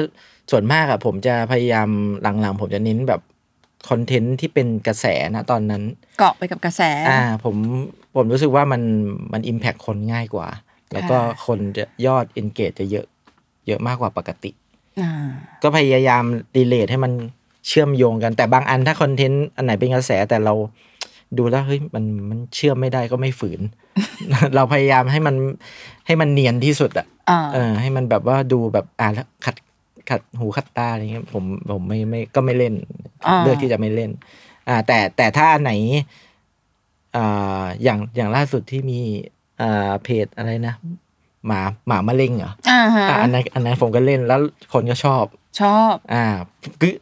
[0.52, 1.90] ส่วนมากอะผมจะพยายาม
[2.22, 3.22] หลังๆ ผมจะเน้นแบบ
[3.90, 5.84] คอนเทนต์ที่เป็นกระแสนะตอนนั้น
[6.20, 7.56] เกาะไปกับกระแส อ่า ผม
[8.16, 8.82] ผมรู้สึกว่ามัน
[9.34, 10.48] มันอิมแพคคนง่ายกว่า
[10.94, 13.06] แล้วก็ค่ะคนจะยอด engage จะเยอะ
[13.68, 14.52] เยอะมากกว่าปกติ
[15.02, 15.12] อ่า
[15.64, 16.24] ก็พยายาม
[16.58, 17.12] ดีเลทให้มัน
[17.68, 20.54] เชื่อมโยงกัน แต่บางอันถ้าคอนเทนต์อันไหนเป็นกระแสแต่เรา
[21.38, 23.62] ดูแล้วเฮ้ยมันมันเชื่อมไม่ได้ก็ไม่ฝืน
[24.56, 25.36] เราพยายามให้มัน
[26.06, 29.56] ให้มันเนียนที่สุดอะอ่าเออ ให้มันแบบว่าดูแบบอ่านแล้วขัด
[30.10, 32.74] ขัดหูขัดตาอะไรเงี้ยผมผมไม่ไม่ก็ไม่เล่น
[33.28, 34.12] อ่าเลือกที่จะไม่เล่น
[34.68, 35.72] อ่า แต่แต่ถ้าอันไหน
[37.16, 39.00] อ่าอย่างอย่างล่าสุดที่มี
[39.62, 40.76] อ่าเพจอะไรนะ
[41.48, 44.40] หมาหมามะเร็งเหรออ่าฮะอะอันนั้นอันนั้นผมก็เล่นแล้ว
[44.74, 45.26] คนก็ชอบ
[45.62, 46.26] ชอบ อ่า
[46.82, 46.94] คือ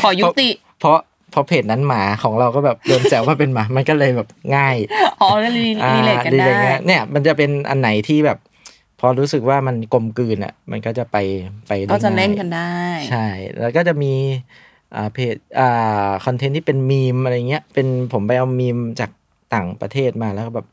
[0.00, 0.48] ขอยุติ
[0.78, 4.76] เพราะเพราะเพจนั้นหมาของเราก็แบบโดนแซวว่าเป็นหมามันก็เลยแบบง่าย
[5.20, 8.38] อ๋อรีอ่า relate กันดีได้เลยง่ายเนี่ยมันจะเป็นอันไหนที่แบบ
[9.00, 11.16] พอรู้สึกว่ามันกลมกลืนอะ มันก็จะไป
[11.68, 12.74] ไปได้ก็จะง่ายเล่นกันได้
[13.10, 13.26] ใช่
[13.60, 14.14] แล้วก็จะมี
[14.94, 19.10] อ่าเพจอ่าคอนเทนต์ที่เป็นมีมอะไรเงี้ยเป็นผมไปเอามีมจาก
[19.54, 20.66] ต่างประเทศมาแล้วก็แบบ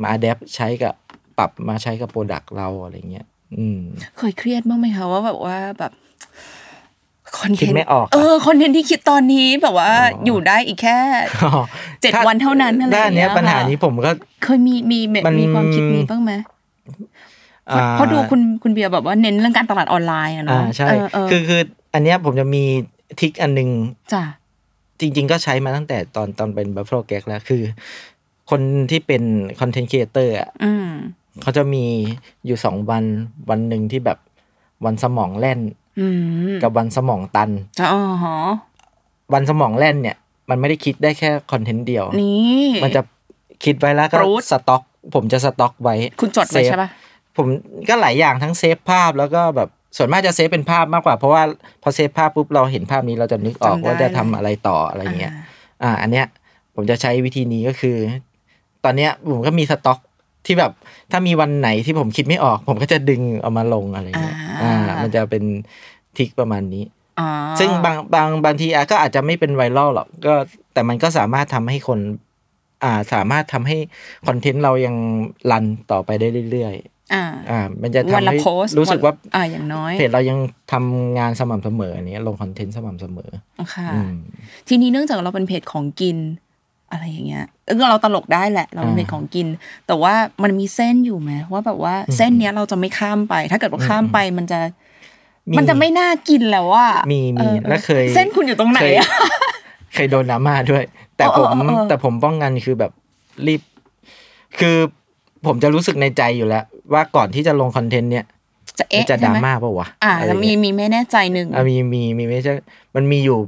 [0.00, 0.94] มา adapt ใช้กับ
[1.38, 3.26] ปรับมาใช้กับ product เราอะไรเงี้ย
[3.58, 3.80] อืม
[4.18, 5.92] เคยเครียดบ้างไหมคะว่าแบบว่าแบบ
[7.38, 10.98] คิดคอนเทนต์ไม่ออกอะเออคอนเทนต์ที่คิดตอนนี้แบบว่าอ๋อออยู่ได้อีกแค่
[12.00, 14.10] เจ็ดถ้วันเท่านั้นอะไรด้านเนี้ยอย่างเงี้ยปัญหาค่ะนี้ผมก็
[14.44, 16.32] เคยมีมีมีมันมีความคิดนี้บ้างไหม
[17.66, 21.60] เพราะอ่เพราะดูคุณคุณเบียร์แบบว่าเน้นเรื่องการตลาดออนไลน์อะอ่าเนาะใช่เออเออคือคือ
[21.94, 22.64] อันเนี้ยผมจะมี
[23.20, 23.70] trick อันหนึ่ง
[24.12, 24.24] จ้ะ
[25.00, 27.62] จริง ๆ ก็ใช้มาตั้งแต่ตอนตอนเป็น Buffalo Gag แล้วคือ
[28.50, 29.22] คนที่เป็น
[29.60, 30.88] content creator อะอืม
[31.42, 31.84] เขาจะมี
[32.46, 33.04] อยู่สองวัน
[33.50, 34.18] วันหนึ่งที่แบบ
[34.84, 35.70] วันสมองแล่นอืม
[36.62, 38.34] กับวันสมองตันจะอ๋อหอ
[39.34, 40.16] วันสมองแล่นเนี่ย
[40.50, 43.02] มันไม่ได้คิดได้แค่คอนเทนต์เดียวนี่มันจะ
[43.64, 44.82] คิดไว้แล้วก็ปรู๊ดสต็อก
[45.14, 46.90] ผมจะสต็อกไว้ คุณจดไว้ save ใช่ปะ
[47.36, 47.46] ผม
[47.88, 51.42] ก็หลายอย่างทั้ง save ภาพแล้วก็แบบส่วนมากจะ save เป็นภาพมากกว่า เพราะว่า
[51.82, 55.32] พอ save ภาพปุ๊บเราเห็นภาพนี้เราจะนึกออกว่าจะทำอะไรต่ออะไรเงี้ย
[55.82, 56.26] อ่า อันเนี้ย
[56.74, 57.96] ผมจะใช้วิธีนี้ก็คือ
[58.84, 59.98] ตอนเนี้ยผมก็มีสต็อก
[60.46, 60.72] ที่แบบ
[61.12, 65.44] ถ้ามีวันไหนที่ผมคิดไม่ออก ผมก็จะดึงเอามาลงอะไรเงี้ยอ่าอ่ามันจะเป็น
[66.16, 66.84] ทริกประมาณนี้
[67.20, 67.28] อ๋อ
[67.60, 70.34] ซึ่งบางบางบางทีอะก็อาจจะไม่เป็นไวรัลหรอกก็
[70.72, 72.00] แต่มันก็สามารถทำให้คน
[72.84, 73.76] อ่าสามารถทำให้
[74.26, 74.96] คอนเทนต์เรายัง
[75.50, 76.74] รันต่อไปได้เรื่อย
[77.14, 80.38] อ่าๆอ่า มันจะวันทำละให้โพสต์รู้สึกว่าอ่าอย่างน้อยเพจเรายัง
[80.72, 83.30] ทำงานสม่ำเสมออันนี้ลงคอนเทนต์สม่ำเสมอ
[83.74, 84.12] ค่ะอืม
[84.68, 86.18] ทีนี้เนื่องจากเราเป็นเพจของกิน
[86.90, 89.46] อะไรอย่างเงี้ยเออเราตลกได้แหละ เราเป็นเพจของกิน
[89.86, 94.60] แต่ว่ามันมีเส้นอยู่ไหมว่าแบบว่าเส้นเนี้ยเราจะไม่ข้ามไป ถ้าเกิดว่าข้ามไปมันจะ
[95.50, 99.08] มีมันจะไม่น่ากินแล้วว่ามีมีมีแล้วเคย เส้นคุณอยู่ตรงไหนเคยอะ
[99.94, 100.84] เคยโดนดราม่าด้วย
[101.16, 102.92] แต่เอผอมเออเออแต่ผมป้องกันคือแบบ
[103.46, 103.60] รีบ
[104.58, 104.76] คือ
[105.46, 108.24] ผมจะรู้สึกในใจอยู่แล้ว ว่าก่อนที่จะลงคอนเทนต์เนี่ย
[108.78, 112.54] จะเอ๊ะจะดใช่ราไหมม่าเปล่าวะอ่าอะไรแล้วมีเงี้ยมีไม่แน่ใจหนึ่งอะมีมีมีไม่ใช่
[112.94, 113.38] มันมีอยู่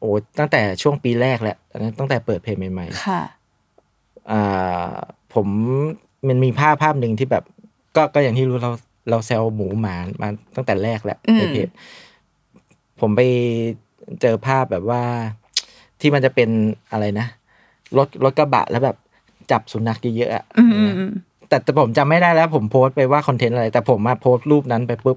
[0.00, 3.22] โอ้ตั้งแต่ช่วงปีแรกแหละ ตอนนั้นตั้งแต่เปิดเพจใหม่ๆค่ะ
[4.30, 4.94] อ่า
[5.34, 5.46] ผม
[6.28, 7.44] มันมีภาพภาพหนึ่งที่แบบ
[7.96, 8.70] ก็ก็อย่างที่รู้เรา
[9.10, 11.68] เราแซวหมูหมามาตั้งแต่แรกแหละอืมในเพจ
[13.00, 13.20] ผมไป
[14.20, 15.02] เจอภาพแบบว่า
[16.00, 16.48] ที่มันจะเป็น
[16.92, 17.26] อะไรนะ
[17.96, 18.96] รถรถกระบะแล้วแบบ
[19.50, 21.12] จับสุนัขเยอะๆอะอืมอืมอืม
[21.48, 25.16] แต่แต่ผมจำไม่ได้แล้ว ผมโพสต์ไปว่าคอนเทนต์อะไร แต่ผมมาโพสต์รูปนั้นไปปุ๊บ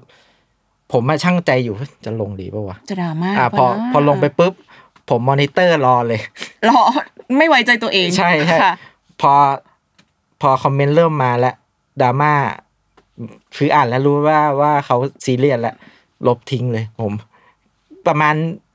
[0.92, 4.52] ผมมาช่างใจอยู่เฮ้ยจะลงดีป่าวะจะดราม่าอ่าพอปะนะพอลงไปปุ๊บ
[5.08, 6.20] ผมมอนิเตอร์รอเลย
[6.68, 6.80] รอ
[7.38, 8.74] ไม่ไว้ใจตัวเองใช่ใช่ค่ะ
[9.20, 9.32] พอ
[10.40, 11.54] พอคอมเมนต์เริ่มมาแล้ว
[12.00, 12.32] ดราม่า
[13.56, 15.76] คืออ่านแล้วรู้ว่าว่าเขาซีเรียสแล้ว
[16.26, 17.12] ลบทิ้งเลยผม
[18.06, 18.34] ประมาณ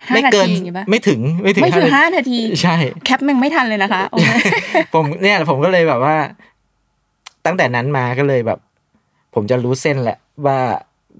[0.10, 4.30] ห้าไม่เกินนาทีอย่างงี้ปะไม่ถึงไม่ถึงไม่ถึงห้านานาที ใช่ cap แม่งไม่ทันเลยนะคะโอเค
[4.94, 6.16] ผมเนี่ยผมก็เลยแบบว่า
[7.46, 8.60] ตั้งแต่นั้นมาก็เลยแบบ
[9.34, 10.58] ผมจะรู้เส้นแหละว่า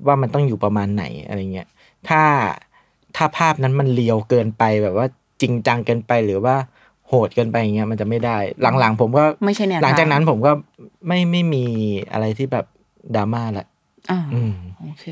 [0.08, 1.68] ว่ามันต้องอยู่ประมาณไหนอะไรเงี้ย
[2.10, 2.22] ถ้า
[3.16, 5.08] ถ้าภาพนั้นมันเลียวเกินไปแบบว่า
[5.42, 6.56] จริงจังเกินไปหรือว่า
[7.08, 8.38] โหดเกินไปอย่างเงี้ยมันจะไม่ได้
[8.80, 10.52] หลังๆผมก็ไม่ใช่แนวทางหลังจากนั้นผมก็
[11.08, 11.66] ไม่ไม่มี
[12.12, 12.66] อะไรที่แบบ
[13.16, 13.66] ดราม่าละ
[14.12, 15.06] อ่าอืมโอเค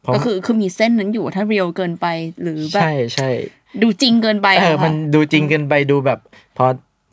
[0.00, 2.06] เพราะก็คือคือมีเส้นนั้นอยู่ถ้าเรียวเกินไป
[2.42, 3.30] หรือแบบใช่ใช่
[3.82, 6.18] ดูจริงเกินไปเอออะค่ะมันดูจริงเกินไปดูแบบ
[6.56, 6.64] พอ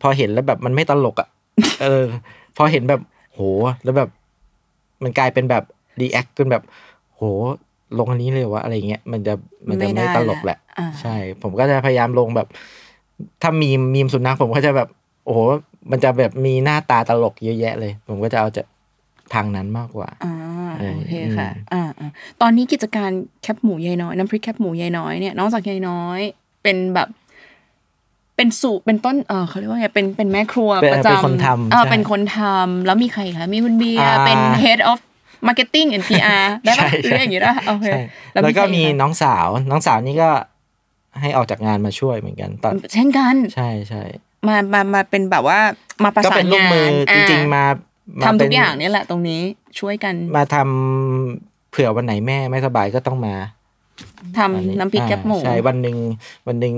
[0.01, 1.29] พอเห็นแล้วแบบมันไม่ตลกอะ
[1.81, 2.05] เออ
[2.57, 3.01] พอเห็นแบบ
[3.33, 3.39] โห
[3.83, 4.09] แล้วแบบ
[5.03, 5.63] มันกลายเป็นแบบ
[5.99, 6.63] react จนแบบ
[7.15, 7.21] โห
[7.97, 9.33] ลงอันนี้เลยเหรอวะอะไรเงี้ยมันจะ
[9.67, 12.47] มันจะไม่ตลกแหละอ่าใช่ ผมก็จะพยายามลงแบบ
[13.41, 14.87] ถ้ามีมีมสุนัขผมก็จะแบบ
[15.25, 15.39] โอ้โห
[15.91, 18.65] มันจะแบบมีหน้าตาตลกเยอะแยะเลย ผมก็จะเอาจาก
[19.33, 20.33] ทางนั้นมากกว่าอ่า
[20.79, 22.09] เออโอเคค่ะอืมอ่าอ่า
[22.41, 23.11] ตอนนี้กิจการ
[23.41, 26.19] แคบหมูยายน้อยน้ำพริกแคบหมูยายน้อยเนี่ยนอกจากยายน้อย
[26.63, 27.09] เป็นแบบ
[28.35, 34.99] เป็นสูตรเป็นต้นเออเขาเรียกว่าไงเป็นเป็นแม่ครัวเป็นประจำเป็นคนทำเออใช่เป็นคนทำแล้วมีใครคะมีคุณเบียร์อ่าเป็น head of
[35.47, 38.01] marketing and PR ได้ปะใช่หรืออย่างงี้ได้โอเคใช่
[38.33, 40.29] แล้วก็ใครมีคะน้องสาว น้องสาวนี่ก็
[41.21, 44.03] ให้ออกจากงานมาช่วยเหมือนกันตอนเช่นกัน ใช่ใช่
[44.47, 45.59] มามามาเป็นแบบว่า
[46.03, 47.63] มาประก็สาเป็นนลูกงานมือจริง ๆ มา
[48.19, 49.41] มาทำทุเป็กนอย่างเนี่ยแหละตรงนี้
[49.79, 53.33] ช่วยกัน มาทำเผื่อวันไหนแม่ไม่สบายก็ต้องมา
[54.37, 55.97] ทำน้ำพริกแคปหมูอ่าใช่วันหนึ่ง
[56.47, 56.73] วันหนึ่ง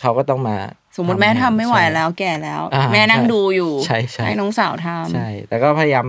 [0.00, 0.56] เขาก็ต้องมา
[0.96, 6.06] สมมติแม่ทำไม่ไหวใช่แล้วแก่แล้วอ่าแม่นั่งใช่ดูอยู่ใช่ใช่น้องสาวทำใช่แต่ก็พยายาม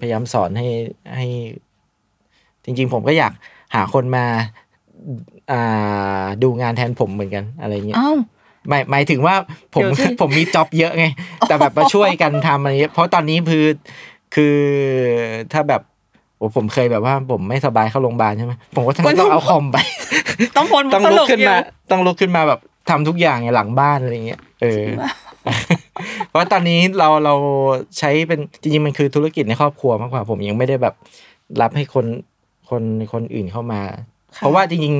[0.00, 0.68] พยายามสอนให้
[1.16, 1.26] ให้
[2.64, 3.32] จริง ๆ ผมก็อยาก
[3.74, 4.24] หาคนมา
[5.52, 8.16] อ่าดูงานแทนผมเหมือนกันอะไรเงี้ยอ้าว
[8.68, 9.34] หมายหมายถึงว่า
[9.74, 11.06] ผมเดี๋ยวสิผมมีจ็อบเยอะไง
[11.48, 13.66] แต่แบบมาช่วยกันทำอะไรเงี้ยเพราะตอนนี้คือ
[14.34, 14.58] คือ
[15.52, 15.82] ถ้าแบบ
[16.44, 19.76] โอ้ผมเคยแบบว่าผมไม่สบายเข้าโรงพยาบาลใช่ไหมผมก็ต้องต้องเอาคอมไป
[20.56, 21.58] ต้องพลต้องตลุลกกขึ้นอยู่มา
[21.90, 24.84] ต้องลุกขึ้นมาแบบทำทุกอย่างไงหลังบ้านอะไรเงี้ยเออ
[26.28, 27.34] เพราะตอนนี้เราเรา
[27.98, 30.94] ใช้เป็นจริงๆมันคือธุรกิจในครอบครัวมากกว่า ผมยังไม่ได้แบบ
[31.60, 32.06] รับให้คน
[32.70, 32.82] คน
[33.12, 33.80] คนอื่นเข้ามา
[34.36, 34.94] เพราะว่าจริง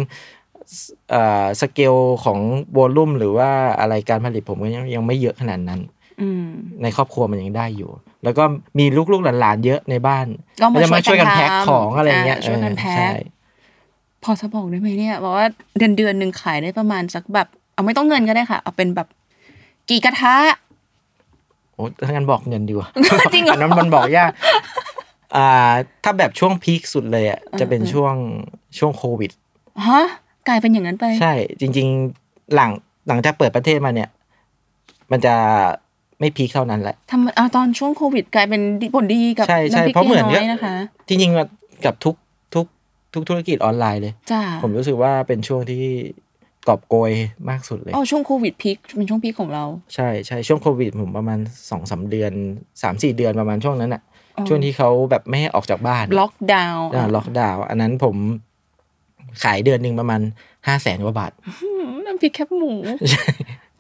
[0.51, 2.39] ๆเอ่อสเกลของ
[2.77, 5.94] วอลลุ่มหรือว่าอะไรการผลิตผมก็ยังยังไม่เยอะขนาดนั้นอืม
[6.83, 7.91] ในครอบครัวมันยังได้อยู่
[8.25, 8.45] แล้วก็
[8.79, 10.27] มีลูกๆหลานๆเยอะในบ้าน
[10.61, 13.11] ก็มาจะมาช่วยกันช่วยกันแพ็คทำของอะไรเงี้ยอ่าช่วยกันเออแพ็คใช่
[14.25, 15.47] พอจะบอกได้ไหมเนี่ยบอกว่า
[15.79, 19.09] เดือนเดือนหนึ่งขายได้ประมาณสักแบบ เอาไม่ต้องเงินก็ได้ค่ะ เอาเป็นแบบ
[19.91, 20.35] กี่กระทะ
[21.75, 22.89] โอ้ถ้างั้นบอกเงินดีกว่า
[23.35, 24.31] จริงเหรออันนั้นมันบอกยาก
[25.37, 25.73] อ่า
[26.05, 28.15] ถ้าแบบช่วงพีคสุดเลยอะจะเป็นช่วง
[28.79, 29.31] ช่วงโควิด
[29.87, 30.03] ฮะ
[30.49, 31.87] กลายเป็นอย่างนั้นไป ใช่ จริง
[32.21, 32.71] ๆ หลัง
[33.09, 34.09] หลังจากเปิดประเทศมาเนี่ย
[35.11, 35.35] มันจะ
[36.19, 38.63] ไม่พีคเท่านั้นแหละทำเอาตอนช่วงโควิดกลายเป็น
[38.95, 40.75] ผลดีกับใช่ใช่น้ำพริกเพราะเหมือนน้อยกับนะคะ
[41.09, 41.47] จริงๆว่า
[41.85, 42.15] กับทุก
[42.55, 42.67] ทุก
[43.15, 45.85] ทุกธุรกิจออนไลน์เลยจ้าผมรู้สึกว่าเป็นช่วงที่
[46.69, 47.13] กอบโกย
[47.51, 51.39] มากสุดเลยอ๋อช่วงโควิดพีคเป็นช่วงพีคของเรา ใช่ใช่ช่วงโควิดผมประมาณ
[51.71, 52.33] สองสามเดือน
[52.83, 54.03] สามสี่เดือนประมาณช่วงนั้นอะ
[54.37, 58.17] อ๋อช่วงที่เขาแบบไม่ให้ออกจากบ้านล็อกดาวน์อ่าล็อกดาวน์อันนั้นผม
[59.45, 60.21] ขายเดือนหนึ่งประมาณ
[60.67, 61.33] ห้าแสนกว่าบาท
[62.07, 62.73] น้ำพริกแคบหมู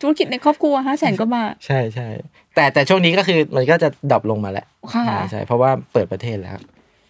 [0.05, 2.09] ธุรกิจในครอบครัวห้าแสนกว่าบาทใช่ใช่
[2.55, 6.53] แต่แต่ช่วงนี้ก็คือมันก็จะ drop ลงมาแล้วค่ะใช่ใช่เพราะว่าเปิดประเทศแล้ว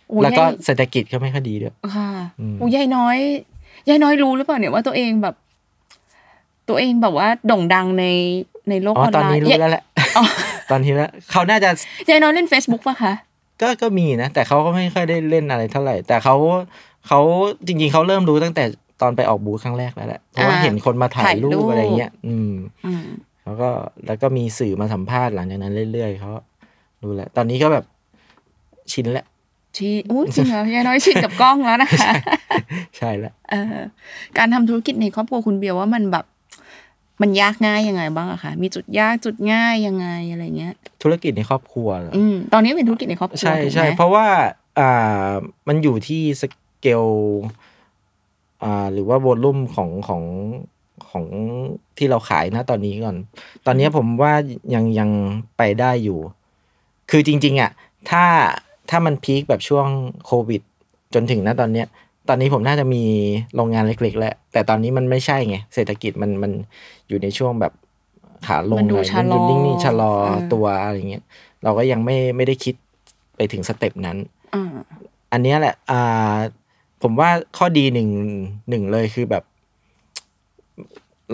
[0.08, 3.16] โอ้แล้วก็ยายเศรษฐกิจก็ไม่ค่อยดีด้วยค่ะอืมโอ้ยายน้อย
[3.88, 5.34] ยายน้อยรู้หรือเปล่าเนี่ยว่าตัวเองแบบ
[6.68, 8.04] ตัวเองแบบว่าโด่งดังใน
[8.68, 9.84] ในโลกออนไลนี้รู้แล้วแหละ
[10.18, 10.24] อ๋อ
[10.70, 11.70] ตอนนี้แล้วเขาน่าจะ
[12.08, 13.12] ยายน้อยเล่น Facebook ป่ะคะ
[13.62, 16.36] ก็ก็มีนะ แต่เขาก็ไม่ค่อยได้เล่นอะไรเท่าไหร่ แต่เขา
[17.08, 17.20] เขา
[17.66, 18.64] จริงๆเขาเริ่มรู้ตั้งแต่
[19.00, 22.52] ตอนไปออกบูธครั้งแรกแล้วแหละเพราะว่าอ่าเห็นคนมาถ่าถ่ายยรูรูปปอะไรเงี้ยอืม
[22.86, 23.06] อืม
[23.44, 23.68] แล้วก็
[24.06, 26.30] แล้วก็มีสื่อมาสัมภาษณ์หลังจากนั้นเรื่อยๆเขา
[27.02, 27.84] รู้แล้วตอนนี้ก็แบบ
[28.92, 29.26] ชินแล้ว
[29.76, 32.12] ชีอู้จริงเหรอยายน้อยชินกับกล้องแล้วนะคะ
[32.96, 33.76] ใช่แล้วเออ
[34.38, 36.24] การทำธุรกิจในครอบครัวคุณเบียร์ว่ามันแบบ
[37.22, 44.26] มันยากง่ายยังไงบ้างอะคะมีจุดยากจุดง่ายยังไงอะไรเงี้ย ธุรกิจในครอบครัวเหรออืมตอนนี้เป็นธุรกิจในครอบครัวใช่ถูกไหมใช่เพราะว่า
[44.78, 45.30] อ่า
[45.68, 46.42] มันอยู่ที่ส
[46.80, 47.04] เกล
[48.64, 50.22] อ่าหรือว่าวอลลุ่มของของ
[51.10, 51.24] ของ
[51.98, 53.16] ที่เราขายนะตอนนี้ก่อน
[53.66, 54.32] ตอนนี้ผมว่า
[54.74, 55.10] ยังยัง
[55.56, 56.18] ไปได้อยู่
[57.10, 57.70] คือจริง ๆอะ
[58.10, 58.24] ถ้า
[58.90, 59.86] ถ้ามันพีคแบบช่วง
[60.26, 60.62] โควิด
[61.14, 61.86] จนถึงณตอนเนี้ย
[62.28, 63.02] ตอนนี้ผมน่าจะมี
[63.54, 66.52] โรงงานเล็ก ๆ แล้ว แต่ตอนนี้มันไม่ใช่ไงเศรษฐกิจมันมัน
[67.08, 67.72] อยู่ในช่วงแบบ
[68.46, 71.24] ขาลงมันดูหน่อยชะลอมันดูนิ่งๆชะลอเออตัวอะไรเงี้ย
[71.62, 72.74] เราก็ยังไม่ไม่ได้คิด
[73.36, 74.18] ไปถึงสเต็ปนั้น
[74.54, 74.64] อ่า
[75.32, 76.34] อันเนี้ยแหละอ่า
[77.06, 78.08] ผมว่าข้อดีหนึ่ง
[78.68, 79.44] หนึ่งเลยคือแบบ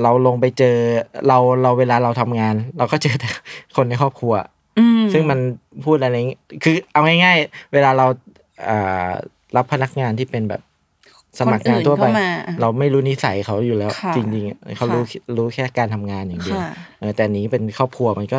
[0.02, 0.76] เราลงไปเจอ
[1.28, 3.28] เราเราเวลาเราทำงาน เราก็เจอแต่
[3.76, 4.34] คนในครอบครัว
[4.78, 5.38] อืมซึ่งมัน
[5.84, 8.06] พูดอะไรงี้คือเอาง่ายๆ เวลาเรา
[8.68, 9.10] อ่า
[9.56, 10.60] รับพนักงานที่เป็นแบบ
[11.38, 15.04] สมัครงานทั่วไปคนอื่นเข้ามาเราไม่รู้นิสัยเขาอยู่แล้วค่ะจริงๆอะเขารู้
[15.36, 18.38] รู้แค่การทำงานอย่างเดียวค่ะเออแต่อันนี้เป็นครอบครัวมันก็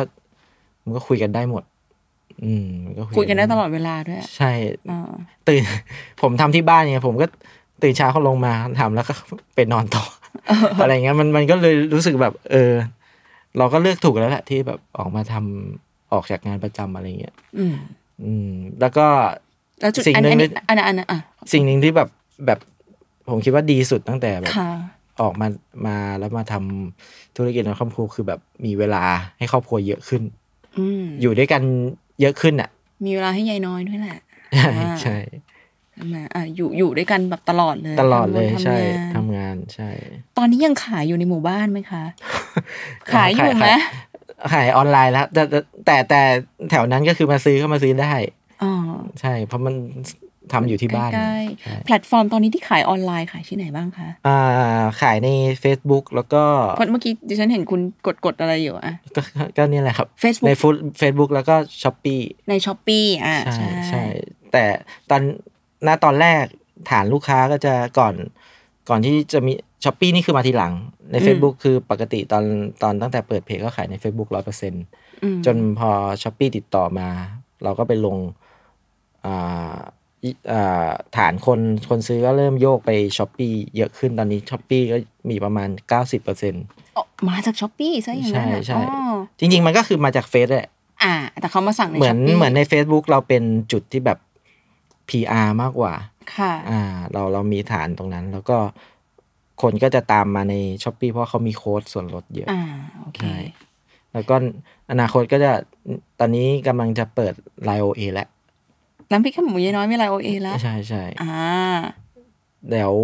[0.84, 1.62] มันก็คุยกันได้หมด
[2.44, 4.50] อืมมันก็คุยกันได้ตลอดเวลาด้วยอะใช่
[4.90, 5.10] อ่า
[5.48, 5.62] ตื่น
[6.22, 7.26] ผมทำที่บ้านไงผมก็
[7.82, 9.14] ตื่นเช้าเขาลงมาทำแล้วก็
[9.54, 10.04] ไปนอนต่อ
[10.82, 12.72] อะไรเงี้ยมันมันก็เลยรู้สึกแบบ เออ
[13.58, 17.74] เราก็เลือกถูกแล้วแหละที่แบบออกมาทำออกจากงานประจำอะไรเงี้ยอืม
[18.24, 19.06] อืม แล้วก็
[19.80, 21.20] แล้วจุดสิ่งอันหนึ่งอันนี้อันนั้นอันนั้นอะ
[21.52, 22.08] สิ่งหนึ่งที่แบบ
[22.46, 22.58] แบบ
[23.28, 24.70] ผมคิดว่าดีสุดตั้งแต่แบบค่ะ
[25.20, 25.46] ออกมา
[25.86, 29.04] มาแล้วมาทำธุรกิจในครอบครัวคือแบบมีเวลา
[29.38, 30.22] ให้ครอบครัวเยอะขึ้น
[30.78, 31.62] อืมอยู่ด้วยกัน
[32.22, 32.70] เยอะขึ้นอะ
[33.04, 34.18] มีเวลาให้ยายน้อยด้วยแหละ
[34.58, 35.16] ใช่อ่าใช่
[35.92, 39.90] ใช่ไหมอะอยู่อยู่ด้วยกันแบบตลอดเลย ตลอดเลยทำงานใช่ทำงานทำงานใช่
[40.38, 42.04] ตอนนี้ยังขายอยู่ในหมู่บ้านไหมคะ
[43.12, 43.66] ขายอยู่ไหม
[44.52, 46.22] ขายออนไลน์แล้วแต่แต่แต่แต่
[46.70, 48.12] แถวนั้นก็คือมาซื้อก็มาซื้อได้
[48.62, 48.72] อ๋อ
[49.20, 49.74] ใช่ เพราะมัน
[50.52, 54.38] ทำอยู่ที่บ้านใกล้ใช่ๆแพลตฟอร์มตอนนี้ที่ขายออนไลน์ขายที่ไหนบ้างคะอ่า
[55.02, 55.28] ขายใน
[55.62, 56.42] Facebook แล้วก็
[56.76, 59.20] เพราะเมื่อกี้ดิฉันเห็นคุณกดกดๆอะไรอยู่อะก็
[59.56, 64.02] ก็เนี่ยแหละครับ Facebook ในฟุตเฟซบุ๊กแล้วก็ Shopeeใน Shopee อะใช่ใช่ใช่
[64.52, 64.64] แต่
[65.10, 65.22] ตอน
[65.86, 66.44] ณตอนแรก
[66.90, 68.14] ฐานลูกค้าก็จะก่อน
[68.88, 69.52] ก่อนที่จะมี
[69.84, 70.72] Shopee นี่คือมาทีหลัง
[71.12, 72.44] ใน Facebook คือปกติตอน
[72.82, 74.84] ตอนตั้งแต่เปิดเพจก็ขายใน Facebook ร้อยเปอร์เซ็นต์
[75.22, 75.90] อืมจนพอ
[76.22, 77.08] Shopee ติดต่อมา
[77.64, 78.16] เราก็ไปลง
[79.26, 79.82] อ่าอิอ่า
[81.16, 84.96] ฐานคนคนซื้อก็เริ่มโยกไป Shopee เยอะขึ้นตอนนี้ Shopee ก็
[85.30, 85.68] มีประมาณ
[86.10, 86.28] 90%
[86.96, 90.68] อ๋อมาจาก Shopee ซะอย่างนั้นอะใช่ใช่อ๋อจริง ๆ มันก็คือมาจากเฟซแหละ
[91.02, 93.42] อ่า แต่เขามาสั่งใน Shopee เหมือนอปปี้เหมือนใน Facebook เราเป็น
[93.72, 94.18] จุดที่แบบ
[95.08, 95.94] PR มากกว่า
[96.36, 96.80] ค่ะ อ่า
[97.12, 98.56] เราเรามีฐานตรงนั้น แล้วก็
[99.62, 102.62] คนก็จะตามมาในช้อปปีเพราะเขามีโค้ดส่วนลดเยอะ อ่า
[102.98, 103.36] โอเคใช่
[104.12, 104.34] แล้วก็
[104.90, 105.52] อนาคตก็จะ
[106.18, 108.28] ตอนนี้กำลังจะเปิดไลโอเอแล้ว
[109.12, 111.34] น้ำพริกข้าวหมูยายน้อยมีอะไรโอเอแล้ว ใช่ใช่อ่า
[112.68, 112.94] เดี๋ยว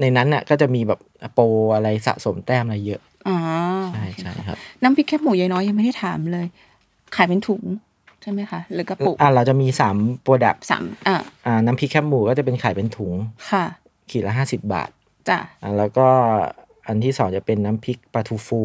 [0.00, 1.00] ในนั้นน่ะ ก็จะมีแบบ
[1.34, 1.44] โปร
[1.74, 3.38] อะไรสะสมแต้มอะไรเยอะอ่า
[3.94, 6.46] ใช่ใช่ครับ น้ำพริกแคบหมูยายน้อยยังไม่ได้ถามเลย
[7.16, 7.62] ขายเป็นถุง
[8.22, 13.12] ใช่ไหมคะ หรือกระปุกอ่าเราจะมีสามโปรดักต์สามอ่าอ่า น้ำพริกแคบหมูก็จะเป็นขายเป็นถุง
[13.50, 13.64] ค่ะ
[14.10, 14.90] ขีดละห้าสิบบาท
[15.28, 16.08] จ้ะอ่าแล้วก็
[16.86, 18.62] อันที่สองจะเป็นน้ำพริกปลาทูฟู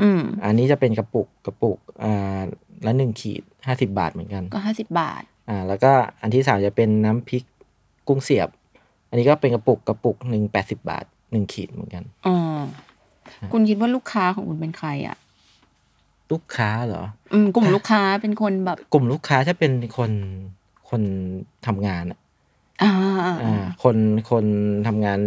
[0.00, 2.40] อืม อันนี้จะเป็นกระปุกกระปุกอ่า
[2.86, 7.44] ละหนึ่งขีดห้าสิบาทเหมือนกัน ก็ห้าสิบบาท อ่าแล้วก็อันที่สามจะเป็นน้ำพริก
[8.08, 8.48] กุ้งเสียบ
[9.08, 12.36] อันนี้ก็เป็นกระปุกกระปุกหนึ่งแปดสิบาทหนึ่งขีดเหมือนกันอ๋อ
[13.52, 15.16] คุณคิดว่าลูกค้าของคุณเป็นใครอะ
[16.32, 20.12] ลูกค้าเหรอ อืมกลุ่มลูกค้าเป็นคนแบบ กลุ่มลูกค้าถ้าเป็นคน
[20.90, 21.02] คน
[21.66, 22.18] ทำงานอะ
[22.82, 22.92] อ่า
[23.42, 23.96] อ่าคน
[24.30, 24.44] คน
[24.86, 25.20] ทำงาน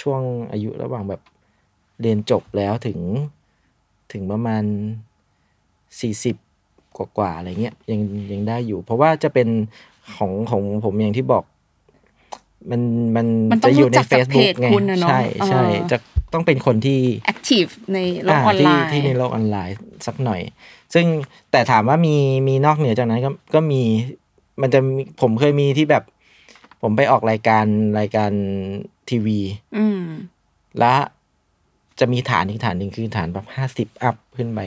[0.00, 0.22] ช่วง
[0.52, 1.20] อายุระหว่างแบบ
[2.00, 2.98] เรียนจบแล้วถึง
[4.12, 4.64] ถึงประมาณ
[6.00, 6.36] สี่สิบ
[6.96, 8.00] กว่ากว่าๆอะไรเงี้ยยัง
[8.32, 9.48] ยังได้อยู่ เพราะว่าจะเป็น
[10.16, 11.44] ของของผมอย่างที่บอก
[12.70, 12.80] มัน
[13.16, 15.98] มันมันต้อจะงอยู่ในรู้จักจากเพ Facebook จไงคุณนะเนาะใช่ใช่เออจะ
[16.32, 19.76] ต้องเป็นคนที่แอคทีฟในโลกออนไลน์ที่ที่ในโลกออนไลน์
[20.06, 20.40] สักหน่อย
[20.94, 21.06] ซึ่ง
[21.50, 22.16] แต่ถามว่ามี
[22.48, 23.82] มีนอกเหนือจากนั้นก็ก็มี
[24.60, 26.04] มันจะมีผมเคยมีที่แบบ
[26.82, 27.64] ผมไปออกรายการ
[27.98, 28.30] รายการ
[29.08, 29.40] ทีวี
[29.76, 30.02] อืม
[30.78, 30.98] แล้ว
[32.00, 34.60] จะมีฐานอีกฐานหนึ่งคือฐานแบบห้าสิบ up ขึ้นไป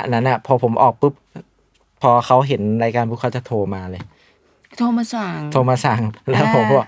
[0.00, 1.14] อันนั้นอะพอผมออกปุ๊บ
[2.02, 4.02] พอเขาเห็นรายการปุ๊บเขาจะโทรมาเลย
[4.78, 6.86] โทรมาสั่ง โทรมาสั่งแล้วอ่าผมบอก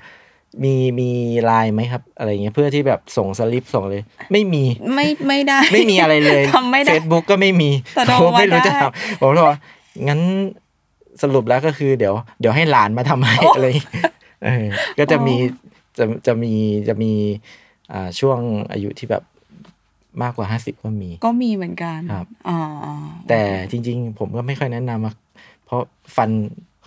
[0.65, 1.11] มีมี
[1.45, 4.03] ไลน์ไหมครับ อะไรเงี้ยเพื่อที่แบบส่งสลิปส่งเลย
[4.33, 9.59] ไม่มีไม่ไม่ได้ ไม่มีอะไรเลยทำไม่ได้เฟซบุ๊กก็ไม่มีแต่โทรผมมาไม่รู้ได้จะทำผมเลยว่า
[10.09, 10.21] งั้น
[11.23, 14.11] สรุปแล้วก็คือเดี๋ยว เดี๋ยวให้หลานมาทำให้อะไรอย่างเงี้ย
[14.45, 14.65] เออ
[14.99, 15.35] ก็จะมี
[15.99, 16.53] จะจะมี
[16.89, 17.13] จะมี
[17.93, 18.39] อ่าช่วง
[18.73, 19.23] อายุที่แบบ
[20.23, 22.95] มากกว่าห้าสิบก็มี ก็มีเหมือนกันครับอ๋ออ๋อ
[23.29, 23.41] แต่
[23.71, 25.15] จริง ๆ ผมก็ไม่ค่อยแนะนำอะ
[25.65, 25.81] เพราะ
[26.17, 26.31] ฟัน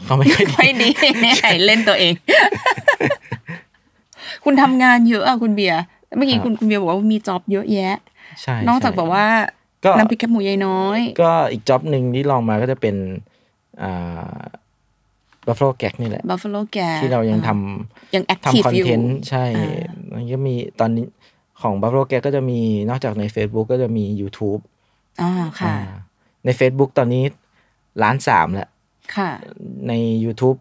[0.06, 0.90] เขาไม่ค่อยดีไม่ดี
[1.22, 2.14] เนี่ยเล่นตัวเอง
[4.46, 5.82] คุณทำงานเยอะอะคุณเบียร์
[6.18, 7.96] เมื่อกี้ครับคุณคุณเบียร์บอกว่ามี job เยอะแยะ
[8.42, 9.26] ใช่นอกจากใช่แบบว่า
[9.86, 12.96] ก็น้ำพริกแคบหมูยายน้อย ก็อีก job หนึ่งที่ลองมาก็จะเป็น
[13.84, 14.40] อ่า
[15.48, 21.06] บัฟฟ a ลแก๊กนี่แหละ Buffalo g a ที่เรายังทำยัง active ทำคอนเทนต์อยู่ใช่อ่ามันก็มีตอนนี้
[21.62, 24.62] ของบัฟ f a ลแก๊กก็จะมีนอกจากใน Facebook ก็จะมี YouTube
[25.22, 25.78] อ่าค่ะอ่า
[26.46, 27.24] ใน Facebook ตอนนี้
[28.04, 28.70] ล้านสามแล้ว
[29.16, 29.30] ค่ะ
[29.88, 29.94] ใน
[30.26, 30.58] YouTube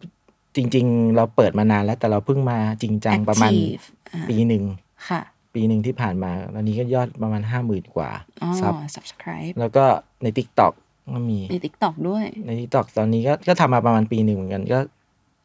[0.56, 4.64] จริง ๆ เราเปิดมานานแล้ว แต่เราเพิ่งมาจริงจังประมาณ Active อ่าปีหนึ่ง
[5.08, 5.20] ค่ะ
[5.54, 8.10] ปีหนึ่งที่ผ่านมาตอนนี้ก็ยอดประมาณห้าหมื่นกว่า
[8.42, 9.84] อ๋อซับ subscribe แล้วก็
[10.22, 10.72] ใน TikTok
[11.14, 14.78] ก็มีใน TikTok ด้วย ใน TikTok ตอนนี้ก็ก็ทำมาประมาณปีหนึ่งเหมือนกัน ก็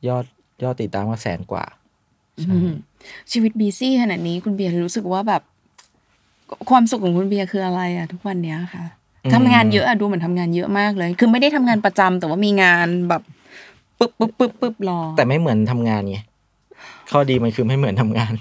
[0.08, 0.26] ยอด
[0.64, 1.66] ยอดติดตามก็แสนกว่า
[2.40, 2.72] อืม
[3.32, 5.42] ชีวิตบีซี่ขนาดนี้คุณเบียร์รู้สึกว่าแบบ
[6.70, 8.86] ความสุขของคุณเบียร์คืออะไรอะทุกวันเนี้ยค่ะ
[9.24, 13.22] อืมทำงานเยอะอะดูเหมือนทำงานเยอะมากเลย คือไม่ได้ทำงานประจำแต่ว่ามีงานแบบ
[14.00, 16.18] ปึ๊บปึ๊บปึ๊บปึ๊บรอ แต่ไม่เหมือนทำงานไง
[17.12, 18.34] ข้อดีมันคือไม่เหมือนทำงาน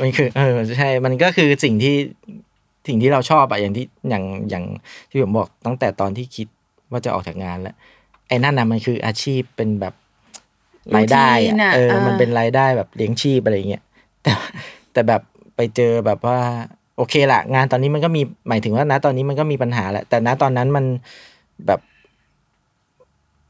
[0.00, 1.94] มันคือ เออใช่ มันก็คือสิ่งที่
[2.86, 4.64] สิ่งที่เราชอบอะอย่างที่อย่างอย่าง
[5.10, 6.46] ที่ผมบอกตั้งแต่ตอนที่คิด
[6.90, 7.74] ว่าจะออกจากงานแล้ว
[8.28, 9.94] ไอ้นั่นนะมันคืออาชีพเป็นแบบ
[10.96, 13.82] รายได้ Routine อะอะเอออ่ามัมันเป็นรายได้แบบเลี้ยงชีพอะไรเงี้ย
[14.26, 14.34] แต่
[14.92, 15.22] แต่แบบ
[15.56, 16.38] ไปเจอแบบว่า
[16.96, 20.84] โอเคละงานตอนนี้มันก็มีหมายถึงว่านะตอนนี้มันก็มีปัญหาแหละแต่ณตอนนั้นมัน
[21.66, 21.80] แบบ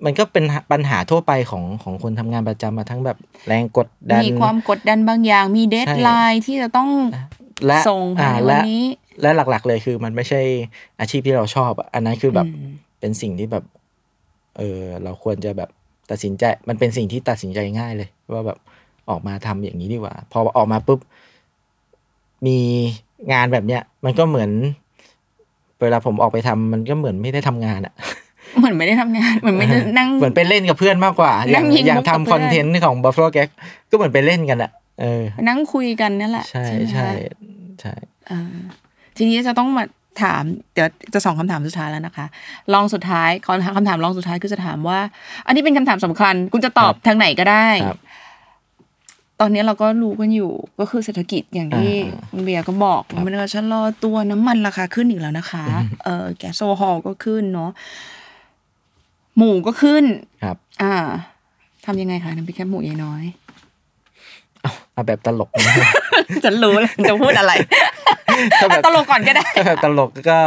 [0.04, 6.90] มันก็เป็นปัญหาทั่วไปของของคนทำงานประจำมาทั้งแบบแรงกดดันมีความกดดันบางอย่าง มีเดทไลน์ที่จะต้อง
[7.66, 8.84] และส่งภายในอ่าวันและนี้
[9.22, 10.40] และหลัก ๆ เลยคือมันไม่ใช่
[11.00, 13.64] อาชีพที่เราชอบอะอันนั้นคือแบบอืมเป็นสิ่งที่แบบ
[14.56, 15.70] เออเราควรจะแบบ
[16.10, 18.58] ตัดสินใจ มันเป็นสิ่งที่ตัดสินใจง่ายเลย ว่าแบบ
[19.10, 21.00] ออกมาทำอย่างนี้ดีกว่า พอออกมาปุ๊บ
[22.46, 22.58] มี
[23.32, 24.50] งานแบบเนี้ย มันก็เหมือน
[25.82, 27.94] เวลาผมออกไปทำมันก็เหมือนไม่ได้ทำงานอะ
[28.58, 33.48] เหมือนไม่ได้ทำงานเหมือนไม่ได้นั่งเหมือนไปเล่นกับเพื่อนมากกว่า อย่างนั่งยิงอย่างมุกกับทำเพื่คอนอนเทนต์ของ Buffalo Gag
[33.90, 37.10] ก็เหมือนไปเล่นกันอะเออ นั่งคุยกันนั่นแหละ ใช่ไหมใช่คะ
[37.80, 37.94] ใช่
[38.28, 38.56] เออ
[39.16, 39.84] ทีนี้จะต้องมา
[40.22, 40.42] ถาม
[40.74, 42.26] เดี๋ยวจะสองคำถามสุดท้ายแล้วนะคะ
[42.74, 44.98] ลองสุดท้ายคำถามคำถามลองสุดท้ายคือจะถามว่า
[45.46, 47.98] อันนี้เป็นคำถามสำคัญ คุณจะตอบทางไหนก็ได้ครับ
[49.40, 55.64] ตอนนี้เราก็รู้กันอยู่ก็คือเศรษฐกิจอย่างที่อ่าคุณเบียร์ก็บอกมันก็ชะลอตัวน้ำมันราคาขึ้นอีกแล้วนะคะ
[56.04, 57.70] เออแก๊สโซฮอลก็ขึ้นเนาะ
[59.36, 60.04] หมูก็ขึ้น
[60.42, 60.94] ครับ อ่า
[61.86, 63.24] ทำยังไงคะน้ำพริกแคบหมูยายน้อย
[64.92, 65.74] เอาแบบตลกนะ
[66.44, 67.52] จะรู้เลยจะพูดอะไร
[68.60, 70.38] ถ้าแบบตลกก่อนก็ได้ถ้าแบบตลกก็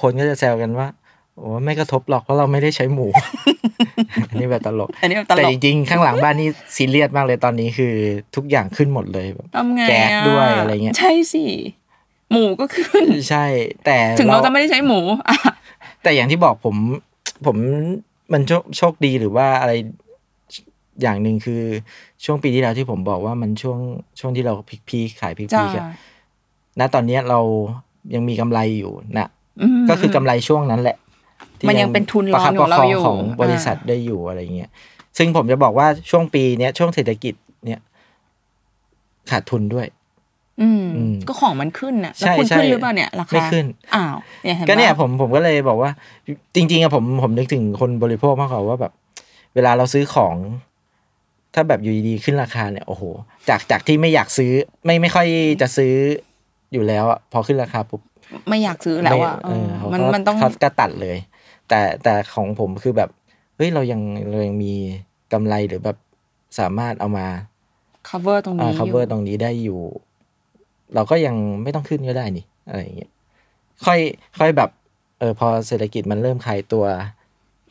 [0.00, 0.88] คนก็จะแซวกันว่า
[1.36, 3.06] โอ้ไม่กระทบหรอกเพราะเราไม่ได้ใช้หมู
[4.30, 7.94] อันนี้แบบตลกอันนี้แบบตลแต่กจริงๆ ข้างหลังบ้านนี่ซีเรียสมากเลยตอนนี้คือ
[8.36, 11.44] ทุกอย่างขึ้นหมดเลยแบบทำไงอะแก๊สด้วยอะไรเงี้ยใช่สิ
[12.30, 13.44] หมูก็ขึ้น ใช่
[13.84, 15.36] แต่ถึงเราจะไม่ได้ใช้หมูอะ
[16.02, 16.76] แต่อย่างที่บอกผม
[17.46, 17.56] ผม
[18.32, 19.72] มันโชคโชคดีหรือว่าอะไร
[21.02, 21.62] อย่างหนึ่งคือ
[22.24, 23.78] ช่วงปีที่แล้วที่ผมบอกว่ามันช่วง
[24.20, 25.84] ช่วงที่เราพิกพีขายพิกจ้าพีกัน
[26.78, 27.40] ณตอนเนี้ยเรา
[28.14, 29.28] ยังมีกำไรอยู่นะ
[29.78, 31.05] มก็คือกำไรช่วงนั้นแหละที่
[31.68, 34.70] มันยังเป็นทุนรอประคับอยู่ประคองเราอยู่ของบริษัทได้อยู่อะไรเงี้ย
[35.18, 37.80] ซึ่งผมจะบอกว่าช่วงปีเนี้ยช่วงเศรษฐกิจเนี่ย
[39.30, 39.86] ขาดทุนด้วย
[40.62, 43.64] อืมอืม ก็ของมันขึ้นน่ะแล้วใช่คุณใช่ขึ้นหรือเปล่าเนี่ยราคาไม่ขึ้น
[43.94, 45.90] อ้าวเนี่ยเห็นก็เนี่ยปะผมผมก็เลยบอกว่า
[46.54, 48.92] จริง ๆอะผมผมนึกถึงคนบริโภคมากกว่าว่าแบบ
[49.54, 50.36] เวลาเราซื้อของ
[51.54, 53.02] ถ้าแบบอยู่ดีๆขึ้นราคาเนี่ยโอ้โห
[53.48, 54.52] จากจากที่ไม่อยากซื้อ
[54.84, 55.26] ไม่ไม่ค่อย
[55.60, 55.92] จะซื้อ
[56.72, 58.00] อยู่แล้วอะพอขึ้นราคาปุ๊บ
[58.48, 61.16] ไม่อยากซื้อแล้วอะไม่เออเขามันก็มันต้องเขาก็ตัดเลย
[61.68, 63.10] แต่แต่ของผมคือแบบ
[63.56, 64.00] เฮ้ยเรายัง
[64.30, 64.72] เรายังมี
[65.32, 65.96] กำไรหรือแบบ
[66.58, 67.26] สามารถเอามา
[68.08, 69.80] cover ตรงอ่านี้อยู่ cover ตรงนี้ได้อยู่
[70.94, 73.10] เราก็ยังไม่ต้องขึ้นก็ได้นี่อะไรอย่างเงี้ย
[73.84, 74.00] ค่อย
[74.38, 74.70] ค่อยแบบ
[75.18, 76.84] เออพอเศรษฐกิจมันเริ่มคลายตัว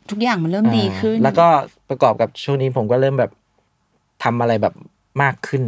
[0.10, 1.48] ทุกอย่างมันเริ่มดีขึ้นอ่าแล้วก็
[1.90, 3.32] ประกอบกับช่วงนี้ผมก็เริ่มแบบ
[4.24, 4.76] ทำอะไรแบบ
[5.22, 5.64] มากขึ้น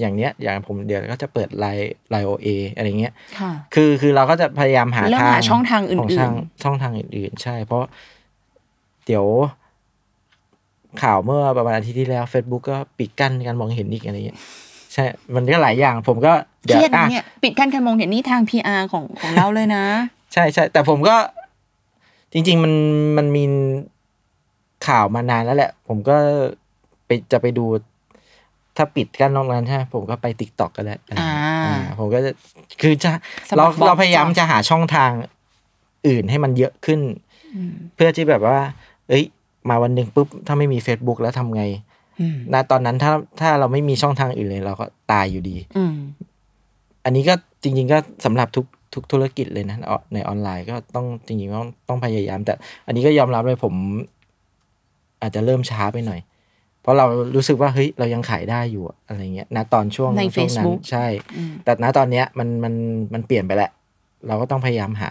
[0.00, 7.82] อย่างเนี้ยอย่างผมเดี๋ยวก็จะเปิดไลน์ไลน์โอเออะไรเงี้ยค่ะคือคือเราก็จะพยายามหาเริ่มทางหาช่องทางอื่นๆขช่องช่องทางอื่นๆ ใช่ เพราะ
[9.06, 9.26] เดี๋ยว
[11.02, 14.38] ข่าวเมื่อประมาณอาทิตย์ที่แล้ว Facebook ก็ปิดกั้นการมองเห็นอีกอะไรเงี้ย
[14.92, 16.32] ใช่ มันก็หลายอย่างผมก็
[16.66, 19.84] เคเดี๋ยวรียดนะอะเนี่ยปิดกั้นการมองเห็นนี่ทาง PR ของของเราเลยนะ
[20.32, 21.16] ใช่ใช่แต่ผมก็
[22.32, 22.72] จริง ๆ มัน
[23.16, 23.44] มันมี
[24.86, 26.16] ข่าวมานานแล้วแหละ ผมก็
[27.06, 27.64] ไปจะไปดู
[28.76, 32.30] ถ้าปิดกั้นนอกนั้นใช่ไหมผมก็ไปติ๊กต็อกก็ได้อะไรเงี้ยอ่าอ่าผมก็จะ
[32.80, 33.10] คือจะ
[33.48, 35.10] สมัเราครบอกเราพยายามจ้ะจะหาช่องทาง
[36.08, 37.00] อื่นให้มันเยอะขึ้น
[37.94, 38.58] เพื่อที่แบบว่า
[39.08, 39.24] เอ้ย
[39.68, 41.62] มาวันหนึ่งปุ๊บ ถ้าไม่มี Facebook แล้วทำไง
[42.20, 45.94] อืมณตอนนั้นถ้าถ้าเราไม่มีช่องทางอื่นเลย เราก็ตายอยู่ดีอืม
[47.04, 52.54] อันนี้ก็จริง ๆ ก็สำหรับทุกทุกธุรกิจเลยนะอในออนไลน์ก็ต้องจริงๆต้องต้องพยายาม แต่
[52.86, 53.74] อันนี้ก็ยอมรับเลยผม
[55.22, 56.20] อาจจะเริ่มช้าไปหน่อย
[56.86, 57.06] เพราะเรา
[57.36, 61.06] รู้สึกว่าเฮ้ยเรายังขายได้อยู่อะอะไรเงี้ยณตอนช่วงในช่วงนั้น Facebook ใช่
[61.36, 62.74] อืมแต่ณตอนเนี้ยมันมัน
[63.14, 63.70] มันเปลี่ยนไปแล้ว
[64.26, 65.10] เราก็ต้องพยายามหา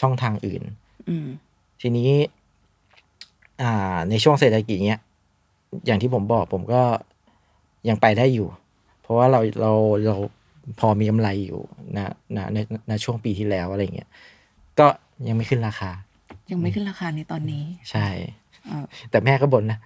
[0.00, 0.62] ช่องทางอื่น
[1.08, 1.26] อืม
[1.80, 2.10] ทีนี้
[3.62, 5.00] อ่า ในช่วงเศรษฐกิจเนี้ย
[5.86, 6.82] อย่างที่ผมบอกผมก็
[7.88, 8.48] ยังไปได้อยู่
[9.02, 9.72] เพราะว่าเราเรา
[10.06, 10.16] เรา
[10.80, 11.60] พอมีกำไรอยู่
[11.96, 14.08] นะนะในในช่วงปีที่แล้วอะไรเงี้ย
[14.78, 14.86] ก็
[15.28, 15.90] ยังไม่ขึ้นราคา
[16.50, 18.49] ยังไม่ขึ้นราคาในตอนนี้ ใช่เออ
[19.10, 19.78] แต่แม่ก็บ่นนะ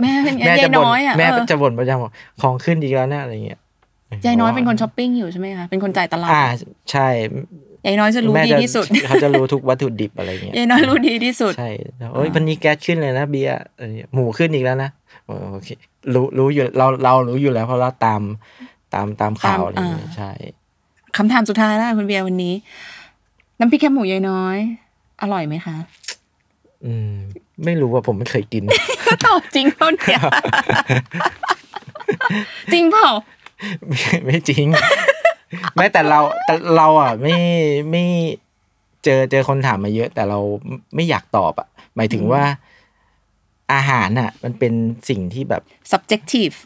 [0.00, 2.12] แม่เป็นไงแม่ยาจะยบ่นน้อยอะแม่เออจะบ่นประจำบอก
[2.42, 3.58] ของขึ้นอีกแล้วนะอะไรเงี้ย
[4.26, 6.44] ยายน้อยเป็นคนช้อปปิ้งอยู่ใช่ไหมคะเป็นคนจ่ายตลาดอ่า
[6.90, 7.08] ใช่
[7.86, 14.90] ยายน้อยจะรู้แม่ดีจะที่สุดเขาจะรู้ทุกวัตถุดิบอะไรเงี้ยยายน้อยรู้ดีที่สุดใช่แล้วโอ้ยวันนี้แก๊สขึ้นเลยนะเบียร์อะไรเงี้ยหมูขึ้นอีกแล้วนะ
[15.26, 15.68] โอ้โอเค
[16.14, 18.22] รู้รู้อยู่เราเรารู้อยู่แล้วเพราะเราตาม
[18.94, 20.30] ตามตามข่าวตามอะไรเงี้ยอ่าใช่
[21.16, 22.54] คำถามสุดท้ายแล้วคุณเบียร์วันนี้
[23.58, 24.56] น้ำพริกแคบหมูยายน้อย
[25.22, 25.76] อร่อยไหมคะ
[26.86, 27.14] อืม
[27.64, 28.62] ไม่รู้ว่าผมไม่เคยกิน
[29.26, 30.20] ตอบจริงเปล่าเนี่ย
[32.72, 33.08] จริงเปล่า
[33.88, 34.66] ไม่ไม่จริง
[35.74, 37.36] ไม่แต่เราแต่เราอะ ไม่
[37.90, 38.04] ไม่
[39.04, 40.38] เจอเจอคนถามมาเยอะ แต่เรา
[40.94, 42.42] ไม่อยากตอบอะ หมายถึงว่า
[43.74, 44.72] อาหารอะ มันเป็น
[45.08, 46.56] สิ่งที่แบบ subjective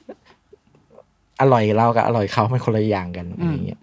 [1.40, 3.80] อร่อยเรากับอร่อยเขามันคนละอย่างกันอะไรเงี้ย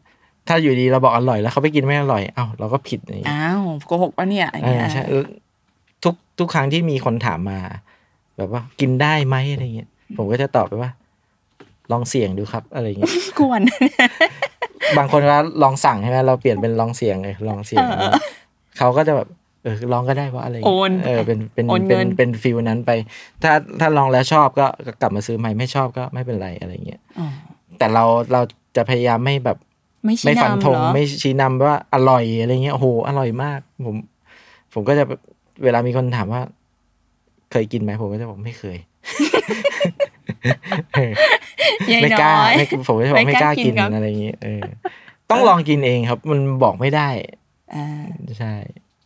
[0.47, 5.25] ถ้าอยู่ดีเราบอกอร่อยแล้วเขาไปกินไม่อร่อยเอ้าเราก็ผิดอะไรเงี้ยอ้าวโกหกปะเนี่ยอย่างเอเงี้อยใช่แล้ว
[6.05, 7.59] ทุกทุกครั้งที่มีคนถามมา
[8.37, 10.91] แบบว่ากินได้ไหมอะไรเงี้ยผมก็จะตอบไปว่า
[11.91, 13.61] ลองเสี่ยงดูครับ อะไรเงี้ยกวน
[14.97, 17.85] บางคนก็ลองสั่งใช่ไหมเราเปลี่ยนเป็นลองเสี่ยงเลยลองเสี่ยง
[18.77, 19.27] เขาก็จะแบบ
[19.63, 22.91] เออลองก็ได้ว่าอะไรเงี้ยโอนเออเป็นเป็นโอนเงิเป็นนเป็นฟิลนั้นไป
[23.43, 27.27] ถ้าถ้าลองแล้วชอบก็ก็กลับมาซื้อใหม่ไม่ชอบก็ไม่เป็นไรอะไรเงี้ยอ๋อ
[27.77, 28.41] แต่เราเรา
[28.75, 29.57] จะพยายามไม่แบบ
[30.05, 33.95] ไม่ชี้ไม่ฟันนำธงเหรอไม่ชี้นำว่าอร่อยอะไรเงี้ยโอ้โหอร่อยมาก ผม
[34.73, 35.03] ผมก็จะ
[35.63, 36.41] เวลามีคนถามว่า
[37.51, 38.77] เคยกินไหมผมก็จะบอกไม่เคย
[40.95, 41.11] เออ
[41.91, 44.63] ยายไม่กล้าน้อยไม่ผมก็จะบอกไม่กล้ากินครับอะไรอย่างงี้เออ
[45.29, 47.09] ต้องลองกินเองครับ มันบอกไม่ได้
[47.75, 47.87] อ่า
[48.39, 48.53] ใช่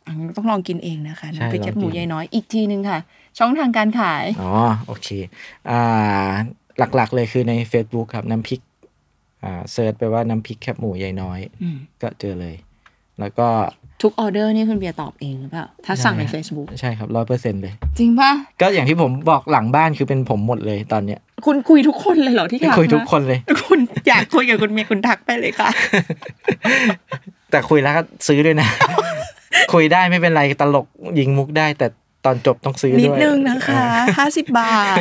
[0.06, 3.00] อะต้องลองกินเองนะคะใช่น้ำพริกแคบหมูลองกินยายน้อยอีกทีนึงค่ะ
[3.38, 4.52] ช่องทางการขาย อ๋อ
[4.88, 5.08] โอเค
[5.70, 6.30] อ่า
[6.96, 8.62] หลักๆเลยคือใน Facebook ครับ น้ำพริก
[9.44, 12.56] อ่า search ไปว่าน้ำพริกแคบหมูยายน้อยอืมก็เจอเลย
[13.20, 13.48] แล้วก็
[14.02, 18.32] ทุกออเดอร์นี่คุณเบียร์ตอบเองหรือเปล่า ถ้าสั่งใน Facebook ใช่ครับร้อยเปอร์เซ็นต์เลย จริงปะ
[18.62, 25.70] ก็อย่างที่ผมบอกหลังบ้านคือเป็นผมหมดเลยตอนเนี้ย คุณคุยทุกคนเลยเหรอที่ทักมาคุยทุกคนเลย คุณอยากคุยกับคุณเบียร์คุณทักไปเลยค่ะ
[27.52, 28.68] แต่คุยแล้วก็ซื้อด้วยนะ
[29.74, 30.88] คุยได้ไม่เป็นไรตลก
[31.20, 31.88] ยิงมุกได้ แต่
[32.26, 33.86] ตอนจบต้องซื้อด้วยนิดนึงนะคะ
[34.18, 34.96] ห้าสิบบาท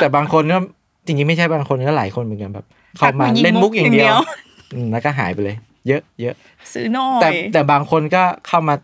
[0.00, 0.58] แต่บางคนก็
[1.06, 2.66] จริงๆไม่ใช่บางคนก็หลายคนเหมือนกันแบบ
[2.96, 5.56] เข้ามาทักมายิงเล่นมุกอย่างเดียวมุกอย่างเดียวอืมแล้วก็หายไปเลย
[5.88, 6.34] เยอะเยอะ
[6.72, 8.74] ซื้อหน่อแต่ยแต่บางคนก็เข้ามา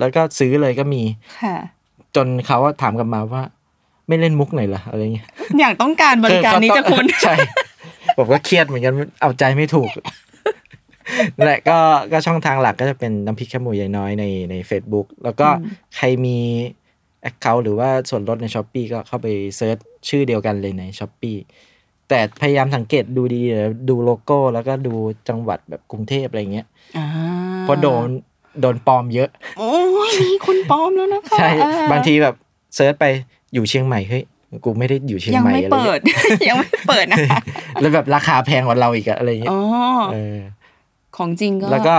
[0.00, 1.02] แล้วก็ซื้อเลยก็มี
[1.42, 1.56] ค่ะ
[2.16, 3.42] จนเขาถามกลับมาว่า
[4.08, 5.26] ไม่เล่นมุกหน่อยเหรออะไรเงี้ย
[5.60, 7.34] อยากต้องการบริการนี้เออจากคุณใช่
[8.16, 9.90] ผมก็เครียดเหมือนกันเอาใจไม่ถูก
[11.36, 11.78] นั่นแหละก็
[12.12, 16.38] ก็ช่องทางหลักก็จะเป็นน้ำพริกแคบหมูยายน้อยในใน Facebook แล้วก็อืมใครมี
[17.22, 19.76] account หรือว่าส่วนลดใน s h อ p e e ก็เข้าไปเซิร์ช
[20.08, 21.36] ชื่อเดียวกันเลยใน s h อ p e e
[22.08, 24.94] แต่พยายามสังเกตดูดีๆดูโลโก้แล้วก็ดู
[25.28, 26.66] จังหวัดแบบกรุงเทพอะไรเงี้ย
[26.98, 27.06] อ่า
[27.62, 28.06] เพราะโดน
[28.60, 29.28] โดนปลอมเยอะ
[29.58, 29.72] โอ้
[30.08, 32.34] ยมีคนปลอมแล้วนะคะใช่อ่บางทีแแบบ
[32.74, 33.04] search ไป
[33.54, 34.22] อยู่เชียงใหม่เฮ้ย
[34.64, 37.40] กูไม่ได้อยู่เชียงยังใหม่ไม่อะไรเปิเงี้ยังไม่เปิดนะคะ
[37.80, 39.60] แล้วแบบราคาแพงกว่าเราอีกอะอะไรเงี้ยอ๋อ
[40.12, 40.38] เออ
[41.16, 41.94] ของจริงก็แล้วก็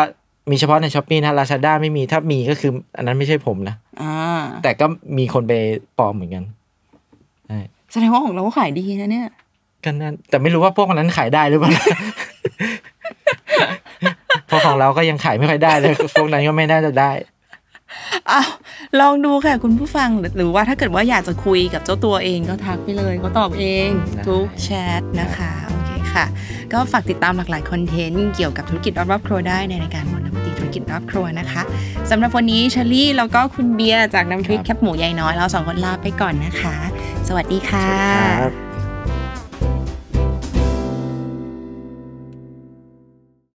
[0.50, 4.14] มีเฉพาะในช้อปปีนะลาซาด้าไม่มีถ้ามีก็คือ อันนั้นไม่ใช่ผมนะอ่า
[4.64, 4.86] แต่ก็
[5.18, 5.54] มีคนไป
[5.98, 6.44] ปลอมเหมือนกัน
[7.48, 7.60] ใช่
[7.92, 9.28] แสดงว่าของเราก็ขายดีนะเนี่ย
[9.84, 11.72] ก็นั่นแต่ไม่รู้ว่าพวกนั้นขายได้หรือเปล่า
[14.48, 17.12] เพราะของเราก็ยังขายไม่ค่อยได้เลยพวกนั้นก็ไม่น่าจะได้
[18.32, 18.50] อ้าว
[19.00, 24.70] ลองดูค่ะคุณผู้ฟังหรือหรือว่าถ้าเกิดว่าอยากจะคุยกับเจ้าตัวเองก็ทักไปเลยก็ตอบเองได้ทุกแช
[25.00, 26.26] ทนะคะโอเคค่ะ
[26.74, 31.62] ก็ฝากติดตามหลากหลายคอนเทนต์เกี่ยวกับธุรกิจรอบๆครัวได้ในรายการมนปฏิธุรกิจรอบครัวนะคะ
[32.10, 36.76] สำหรับวันนี้เชอรี่แล้วก็คุณเบียร์จากน้ำพริกแคบหมูยายน้อยเราสองคนลาไปก่อนนะคะ
[37.28, 37.90] สวัสดีค่ะ
[38.42, 38.69] ครับ